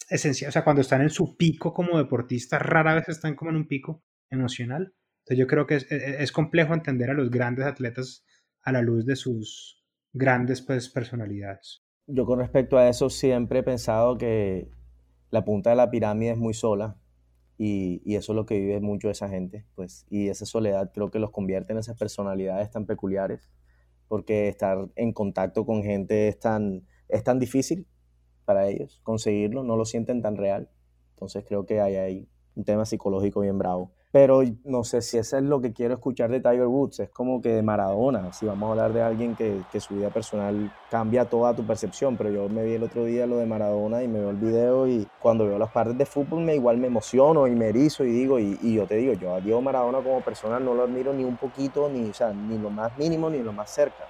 esenciales, 0.08 0.52
o 0.52 0.54
sea, 0.54 0.64
cuando 0.64 0.82
están 0.82 1.02
en 1.02 1.10
su 1.10 1.36
pico 1.36 1.72
como 1.72 1.98
deportistas, 1.98 2.62
rara 2.62 2.94
vez 2.94 3.08
están 3.08 3.34
como 3.34 3.50
en 3.50 3.56
un 3.56 3.68
pico 3.68 4.02
emocional. 4.30 4.94
Entonces 5.20 5.38
yo 5.38 5.46
creo 5.46 5.66
que 5.66 5.76
es, 5.76 5.92
e, 5.92 6.22
es 6.22 6.32
complejo 6.32 6.74
entender 6.74 7.10
a 7.10 7.14
los 7.14 7.30
grandes 7.30 7.66
atletas 7.66 8.24
a 8.62 8.72
la 8.72 8.82
luz 8.82 9.06
de 9.06 9.16
sus 9.16 9.84
grandes 10.12 10.62
pues, 10.62 10.88
personalidades. 10.88 11.82
Yo 12.06 12.24
con 12.24 12.38
respecto 12.38 12.78
a 12.78 12.88
eso 12.88 13.10
siempre 13.10 13.60
he 13.60 13.62
pensado 13.62 14.16
que 14.16 14.70
la 15.30 15.44
punta 15.44 15.70
de 15.70 15.76
la 15.76 15.90
pirámide 15.90 16.32
es 16.32 16.38
muy 16.38 16.54
sola 16.54 16.96
y, 17.58 18.00
y, 18.04 18.16
eso 18.16 18.32
es 18.32 18.36
lo 18.36 18.46
que 18.46 18.58
vive 18.58 18.80
mucho 18.80 19.10
esa 19.10 19.28
gente, 19.28 19.66
pues, 19.74 20.06
y 20.08 20.28
esa 20.28 20.46
soledad 20.46 20.92
creo 20.94 21.10
que 21.10 21.18
los 21.18 21.32
convierte 21.32 21.72
en 21.72 21.80
esas 21.80 21.98
personalidades 21.98 22.70
tan 22.70 22.86
peculiares 22.86 23.50
porque 24.08 24.48
estar 24.48 24.88
en 24.96 25.12
contacto 25.12 25.64
con 25.64 25.82
gente 25.82 26.28
es 26.28 26.38
tan, 26.38 26.86
es 27.08 27.22
tan 27.22 27.38
difícil 27.38 27.86
para 28.44 28.66
ellos 28.68 29.00
conseguirlo, 29.02 29.62
no 29.62 29.76
lo 29.76 29.84
sienten 29.84 30.22
tan 30.22 30.36
real. 30.36 30.70
Entonces 31.10 31.44
creo 31.46 31.66
que 31.66 31.80
hay 31.80 31.96
ahí 31.96 32.28
un 32.54 32.64
tema 32.64 32.86
psicológico 32.86 33.40
bien 33.40 33.58
bravo. 33.58 33.92
Pero 34.10 34.40
no 34.64 34.84
sé 34.84 35.02
si 35.02 35.18
eso 35.18 35.36
es 35.36 35.42
lo 35.42 35.60
que 35.60 35.74
quiero 35.74 35.92
escuchar 35.92 36.30
de 36.30 36.40
Tiger 36.40 36.66
Woods, 36.66 37.00
es 37.00 37.10
como 37.10 37.42
que 37.42 37.50
de 37.50 37.62
Maradona, 37.62 38.32
si 38.32 38.46
vamos 38.46 38.68
a 38.68 38.70
hablar 38.70 38.94
de 38.94 39.02
alguien 39.02 39.36
que, 39.36 39.60
que, 39.70 39.80
su 39.80 39.96
vida 39.96 40.08
personal 40.08 40.72
cambia 40.90 41.26
toda 41.26 41.54
tu 41.54 41.62
percepción, 41.66 42.16
pero 42.16 42.30
yo 42.30 42.48
me 42.48 42.64
vi 42.64 42.72
el 42.72 42.82
otro 42.82 43.04
día 43.04 43.26
lo 43.26 43.36
de 43.36 43.44
Maradona 43.44 44.02
y 44.02 44.08
me 44.08 44.20
veo 44.20 44.30
el 44.30 44.36
video 44.36 44.86
y 44.86 45.06
cuando 45.20 45.46
veo 45.46 45.58
las 45.58 45.70
partes 45.70 45.98
de 45.98 46.06
fútbol 46.06 46.40
me 46.40 46.54
igual 46.54 46.78
me 46.78 46.86
emociono 46.86 47.46
y 47.46 47.50
me 47.50 47.68
erizo 47.68 48.02
y 48.02 48.10
digo, 48.10 48.38
y, 48.38 48.58
y 48.62 48.76
yo 48.76 48.86
te 48.86 48.96
digo, 48.96 49.12
yo 49.12 49.34
a 49.34 49.42
Diego 49.42 49.60
Maradona 49.60 49.98
como 49.98 50.22
persona 50.22 50.58
no 50.58 50.72
lo 50.72 50.84
admiro 50.84 51.12
ni 51.12 51.24
un 51.24 51.36
poquito, 51.36 51.90
ni, 51.90 52.08
o 52.08 52.14
sea, 52.14 52.32
ni 52.32 52.56
lo 52.56 52.70
más 52.70 52.96
mínimo 52.96 53.28
ni 53.28 53.42
lo 53.42 53.52
más 53.52 53.68
cerca. 53.68 54.04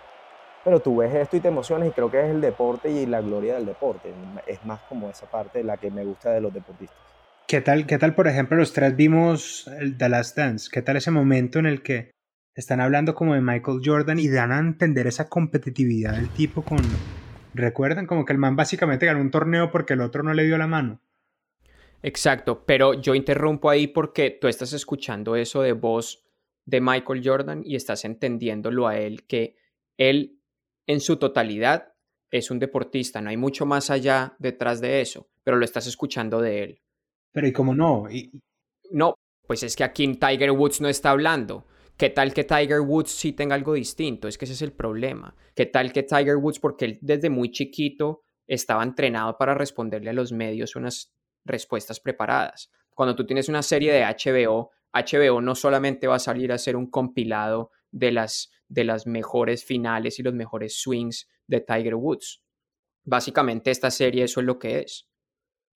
Pero 0.63 0.81
tú 0.81 0.97
ves 0.97 1.13
esto 1.13 1.37
y 1.37 1.41
te 1.41 1.49
emocionas 1.49 1.89
y 1.89 1.93
creo 1.93 2.09
que 2.11 2.21
es 2.21 2.31
el 2.31 2.41
deporte 2.41 2.91
y 2.91 3.07
la 3.07 3.21
gloria 3.21 3.55
del 3.55 3.67
deporte. 3.67 4.13
Es 4.47 4.65
más 4.65 4.81
como 4.89 5.09
esa 5.09 5.27
parte 5.27 5.65
la 5.65 5.77
que 5.77 5.91
me 5.91 6.05
gusta 6.05 6.31
de 6.31 6.41
los 6.41 6.53
deportistas. 6.53 7.08
¿Qué 7.49 7.63
tal, 7.63 7.87
qué 7.87 7.97
tal 7.97 8.15
por 8.15 8.29
ejemplo, 8.29 8.59
los 8.59 8.75
tres 8.75 8.95
vimos 8.95 9.69
el 9.81 9.97
The 9.97 10.11
Last 10.11 10.37
Dance? 10.37 10.69
¿Qué 10.71 10.83
tal 10.83 10.99
ese 10.99 11.11
momento 11.11 11.59
en 11.59 11.65
el 11.65 11.83
que 11.83 12.11
están 12.55 12.79
hablando 12.79 13.15
como 13.15 13.33
de 13.33 13.41
Michael 13.41 13.81
Jordan 13.83 14.19
y 14.19 14.29
dan 14.29 14.53
a 14.53 14.59
entender 14.59 15.07
esa 15.07 15.31
competitividad 15.31 16.13
del 16.13 16.29
tipo 16.29 16.61
con... 16.61 16.81
¿Recuerdan? 17.55 18.07
Como 18.07 18.27
que 18.27 18.35
el 18.35 18.39
man 18.39 18.55
básicamente 18.55 19.07
ganó 19.07 19.23
un 19.23 19.31
torneo 19.31 19.71
porque 19.71 19.95
el 19.95 20.03
otro 20.03 20.23
no 20.23 20.35
le 20.35 20.45
dio 20.45 20.59
la 20.59 20.67
mano. 20.67 21.01
Exacto, 22.03 22.67
pero 22.67 22.93
yo 22.93 23.15
interrumpo 23.15 23.71
ahí 23.71 23.87
porque 23.87 24.31
tú 24.31 24.47
estás 24.47 24.75
escuchando 24.75 25.35
eso 25.35 25.63
de 25.63 25.73
voz 25.73 26.23
de 26.67 26.83
Michael 26.83 27.23
Jordan 27.25 27.63
y 27.65 27.77
estás 27.77 28.05
entendiéndolo 28.05 28.87
a 28.87 28.99
él 28.99 29.25
que 29.27 29.57
él 29.97 30.39
en 30.87 31.01
su 31.01 31.17
totalidad 31.17 31.95
es 32.31 32.51
un 32.51 32.59
deportista, 32.59 33.23
no 33.23 33.31
hay 33.31 33.39
mucho 33.39 33.65
más 33.65 33.89
allá 33.89 34.37
detrás 34.39 34.83
de 34.83 35.01
eso, 35.01 35.31
pero 35.45 35.57
lo 35.57 35.65
estás 35.65 35.87
escuchando 35.87 36.43
de 36.43 36.63
él. 36.63 36.83
Pero 37.33 37.47
¿y 37.47 37.53
cómo 37.53 37.75
no? 37.75 38.07
No, 38.91 39.15
pues 39.47 39.63
es 39.63 39.77
que 39.77 39.85
aquí 39.85 40.07
Tiger 40.15 40.51
Woods 40.51 40.81
no 40.81 40.89
está 40.89 41.11
hablando. 41.11 41.67
¿Qué 41.97 42.11
tal 42.11 42.33
que 42.33 42.45
Tiger 42.45 42.81
Woods 42.81 43.11
sí 43.11 43.33
tenga 43.33 43.55
algo 43.55 43.75
distinto? 43.75 44.29
Es 44.29 44.39
que 44.39 44.45
ese 44.45 44.55
es 44.55 44.63
el 44.63 44.73
problema. 44.73 45.35
¿Qué 45.55 45.67
tal 45.67 45.93
que 45.93 46.05
Tiger 46.05 46.37
Woods, 46.37 46.61
porque 46.61 46.85
él 46.85 46.99
desde 47.01 47.29
muy 47.29 47.51
chiquito 47.51 48.23
estaba 48.47 48.83
entrenado 48.83 49.37
para 49.37 49.55
responderle 49.55 50.11
a 50.11 50.13
los 50.13 50.33
medios 50.33 50.77
unas 50.77 51.13
respuestas 51.45 51.99
preparadas? 51.99 52.71
Cuando 52.95 53.17
tú 53.17 53.27
tienes 53.27 53.49
una 53.49 53.63
serie 53.63 53.93
de 53.93 54.05
HBO, 54.05 54.71
HBO 54.93 55.41
no 55.41 55.55
solamente 55.55 56.07
va 56.07 56.17
a 56.17 56.21
salir 56.21 56.53
a 56.53 56.57
hacer 56.57 56.77
un 56.77 56.91
compilado 56.91 57.71
de 57.91 58.13
las, 58.13 58.51
de 58.69 58.85
las 58.85 59.07
mejores 59.07 59.65
finales 59.65 60.19
y 60.19 60.23
los 60.23 60.35
mejores 60.35 60.81
swings 60.81 61.29
de 61.47 61.61
Tiger 61.61 61.95
Woods. 61.95 62.43
Básicamente 63.05 63.71
esta 63.71 63.91
serie 63.91 64.25
eso 64.25 64.41
es 64.41 64.47
lo 64.47 64.59
que 64.59 64.81
es. 64.81 65.09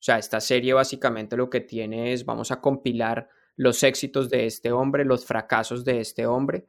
O 0.02 0.04
sea, 0.04 0.18
esta 0.18 0.40
serie 0.40 0.72
básicamente 0.72 1.36
lo 1.36 1.48
que 1.48 1.60
tiene 1.60 2.12
es, 2.12 2.24
vamos 2.24 2.50
a 2.50 2.60
compilar 2.60 3.28
los 3.54 3.84
éxitos 3.84 4.28
de 4.30 4.46
este 4.46 4.72
hombre, 4.72 5.04
los 5.04 5.24
fracasos 5.24 5.84
de 5.84 6.00
este 6.00 6.26
hombre, 6.26 6.66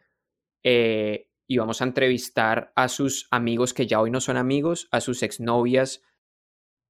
eh, 0.62 1.32
y 1.48 1.58
vamos 1.58 1.82
a 1.82 1.86
entrevistar 1.86 2.72
a 2.76 2.88
sus 2.88 3.28
amigos 3.32 3.74
que 3.74 3.88
ya 3.88 4.00
hoy 4.00 4.12
no 4.12 4.22
son 4.22 4.38
amigos, 4.38 4.88
a 4.92 5.02
sus 5.02 5.24
exnovias 5.24 6.04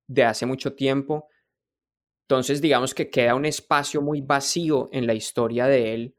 de 0.10 0.25
hace 0.25 0.45
mucho 0.45 0.75
tiempo. 0.75 1.29
Entonces, 2.27 2.62
digamos 2.62 2.93
que 2.93 3.10
queda 3.10 3.36
un 3.36 3.45
espacio 3.45 4.01
muy 4.01 4.19
vacío 4.19 4.89
en 4.91 5.08
la 5.08 5.13
historia 5.13 5.67
de 5.67 5.93
él 5.93 6.17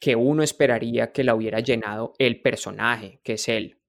que 0.00 0.16
uno 0.16 0.42
esperaría 0.42 1.12
que 1.12 1.24
la 1.24 1.34
hubiera 1.34 1.60
llenado 1.60 2.14
el 2.16 2.40
personaje, 2.40 3.20
que 3.22 3.34
es 3.34 3.46
él. 3.50 3.79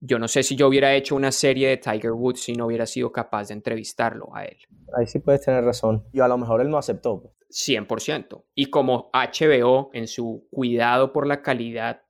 Yo 0.00 0.18
no 0.18 0.28
sé 0.28 0.42
si 0.42 0.54
yo 0.54 0.68
hubiera 0.68 0.94
hecho 0.94 1.16
una 1.16 1.32
serie 1.32 1.68
de 1.68 1.76
Tiger 1.76 2.12
Woods 2.12 2.42
si 2.42 2.52
no 2.52 2.66
hubiera 2.66 2.86
sido 2.86 3.10
capaz 3.10 3.48
de 3.48 3.54
entrevistarlo 3.54 4.34
a 4.34 4.44
él. 4.44 4.58
Ahí 4.96 5.06
sí 5.06 5.18
puedes 5.18 5.40
tener 5.44 5.64
razón. 5.64 6.04
Y 6.12 6.20
a 6.20 6.28
lo 6.28 6.38
mejor 6.38 6.60
él 6.60 6.70
no 6.70 6.78
aceptó. 6.78 7.34
100%. 7.50 8.44
Y 8.54 8.66
como 8.66 9.10
HBO, 9.12 9.90
en 9.92 10.06
su 10.06 10.46
cuidado 10.50 11.12
por 11.12 11.26
la 11.26 11.42
calidad, 11.42 12.02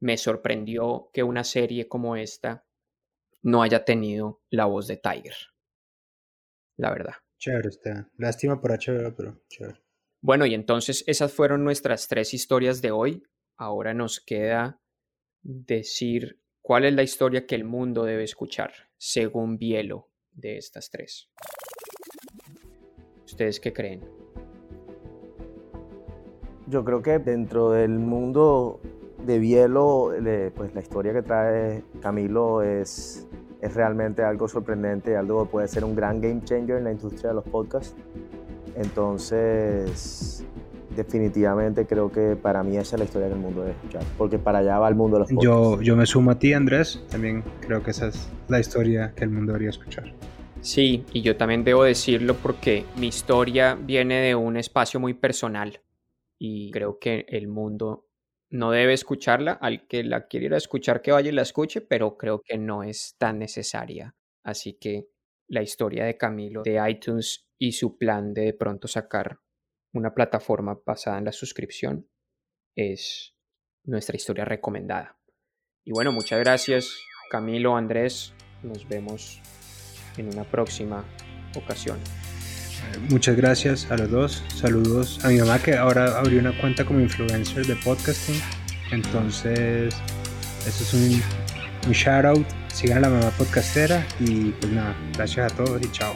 me 0.00 0.16
sorprendió 0.16 1.10
que 1.12 1.22
una 1.22 1.44
serie 1.44 1.88
como 1.88 2.16
esta 2.16 2.66
no 3.42 3.62
haya 3.62 3.84
tenido 3.84 4.42
la 4.50 4.64
voz 4.64 4.88
de 4.88 4.96
Tiger. 4.96 5.36
La 6.76 6.90
verdad. 6.90 7.14
Chévere 7.38 7.68
está. 7.68 8.10
Lástima 8.16 8.60
por 8.60 8.72
HBO, 8.72 9.14
pero 9.16 9.42
chévere. 9.48 9.80
Bueno, 10.20 10.46
y 10.46 10.54
entonces 10.54 11.04
esas 11.06 11.32
fueron 11.32 11.62
nuestras 11.62 12.08
tres 12.08 12.34
historias 12.34 12.82
de 12.82 12.90
hoy. 12.90 13.22
Ahora 13.56 13.94
nos 13.94 14.20
queda 14.20 14.80
decir 15.42 16.40
¿Cuál 16.68 16.84
es 16.84 16.92
la 16.92 17.02
historia 17.02 17.46
que 17.46 17.54
el 17.54 17.64
mundo 17.64 18.04
debe 18.04 18.24
escuchar, 18.24 18.70
según 18.98 19.56
Bielo, 19.56 20.10
de 20.34 20.58
estas 20.58 20.90
tres? 20.90 21.30
¿Ustedes 23.24 23.58
qué 23.58 23.72
creen? 23.72 24.04
Yo 26.66 26.84
creo 26.84 27.00
que 27.00 27.20
dentro 27.20 27.70
del 27.70 27.98
mundo 27.98 28.82
de 29.24 29.38
Bielo, 29.38 30.12
pues 30.54 30.74
la 30.74 30.82
historia 30.82 31.14
que 31.14 31.22
trae 31.22 31.84
Camilo 32.02 32.60
es, 32.60 33.26
es 33.62 33.74
realmente 33.74 34.22
algo 34.22 34.46
sorprendente, 34.46 35.16
algo 35.16 35.44
que 35.44 35.50
puede 35.50 35.68
ser 35.68 35.86
un 35.86 35.96
gran 35.96 36.20
game 36.20 36.44
changer 36.44 36.76
en 36.76 36.84
la 36.84 36.92
industria 36.92 37.30
de 37.30 37.36
los 37.36 37.44
podcasts. 37.44 37.96
Entonces, 38.74 40.44
definitivamente 40.98 41.86
creo 41.86 42.10
que 42.10 42.34
para 42.36 42.62
mí 42.62 42.76
esa 42.76 42.96
es 42.96 43.00
la 43.00 43.04
historia 43.04 43.28
del 43.28 43.38
mundo 43.38 43.62
de 43.62 43.70
escuchar, 43.70 44.02
porque 44.18 44.38
para 44.38 44.58
allá 44.58 44.78
va 44.78 44.88
el 44.88 44.96
mundo 44.96 45.16
de 45.16 45.20
los 45.20 45.28
podcasts. 45.28 45.44
Yo, 45.44 45.80
yo 45.80 45.96
me 45.96 46.04
sumo 46.06 46.32
a 46.32 46.38
ti, 46.38 46.52
Andrés, 46.52 47.04
también 47.08 47.44
creo 47.60 47.82
que 47.82 47.92
esa 47.92 48.08
es 48.08 48.28
la 48.48 48.58
historia 48.58 49.14
que 49.14 49.24
el 49.24 49.30
mundo 49.30 49.52
debería 49.52 49.70
escuchar. 49.70 50.12
Sí, 50.60 51.04
y 51.12 51.22
yo 51.22 51.36
también 51.36 51.62
debo 51.62 51.84
decirlo 51.84 52.34
porque 52.34 52.84
mi 52.96 53.06
historia 53.06 53.78
viene 53.80 54.20
de 54.20 54.34
un 54.34 54.56
espacio 54.56 54.98
muy 54.98 55.14
personal 55.14 55.80
y 56.36 56.72
creo 56.72 56.98
que 56.98 57.24
el 57.28 57.46
mundo 57.46 58.08
no 58.50 58.72
debe 58.72 58.92
escucharla. 58.92 59.52
Al 59.52 59.86
que 59.86 60.02
la 60.02 60.26
quiera 60.26 60.56
escuchar, 60.56 61.00
que 61.00 61.12
vaya 61.12 61.28
y 61.28 61.32
la 61.32 61.42
escuche, 61.42 61.80
pero 61.80 62.16
creo 62.16 62.42
que 62.42 62.58
no 62.58 62.82
es 62.82 63.14
tan 63.18 63.38
necesaria. 63.38 64.16
Así 64.42 64.74
que 64.74 65.10
la 65.46 65.62
historia 65.62 66.04
de 66.04 66.16
Camilo 66.16 66.62
de 66.64 66.80
iTunes 66.90 67.48
y 67.56 67.72
su 67.72 67.96
plan 67.96 68.34
de 68.34 68.42
de 68.42 68.54
pronto 68.54 68.88
sacar 68.88 69.38
una 69.92 70.14
plataforma 70.14 70.78
basada 70.84 71.18
en 71.18 71.24
la 71.24 71.32
suscripción 71.32 72.08
es 72.76 73.34
nuestra 73.84 74.16
historia 74.16 74.44
recomendada. 74.44 75.18
Y 75.84 75.92
bueno, 75.92 76.12
muchas 76.12 76.38
gracias 76.40 76.94
Camilo, 77.28 77.76
Andrés. 77.76 78.32
Nos 78.62 78.88
vemos 78.88 79.40
en 80.16 80.28
una 80.28 80.44
próxima 80.44 81.04
ocasión. 81.54 81.98
Muchas 83.10 83.36
gracias 83.36 83.90
a 83.90 83.96
los 83.96 84.10
dos. 84.10 84.44
Saludos 84.54 85.24
a 85.24 85.28
mi 85.28 85.38
mamá 85.38 85.58
que 85.58 85.74
ahora 85.76 86.18
abrió 86.18 86.40
una 86.40 86.58
cuenta 86.60 86.84
como 86.84 87.00
influencer 87.00 87.66
de 87.66 87.76
podcasting. 87.76 88.40
Entonces, 88.90 89.94
eso 90.66 90.84
es 90.84 90.94
un, 90.94 91.22
un 91.86 91.92
shout 91.92 92.24
out. 92.24 92.46
Sigan 92.72 92.98
a 92.98 93.00
la 93.02 93.10
mamá 93.10 93.30
podcastera 93.30 94.06
y 94.20 94.50
pues 94.52 94.72
nada, 94.72 94.96
gracias 95.14 95.52
a 95.52 95.56
todos 95.56 95.82
y 95.82 95.90
chao. 95.92 96.14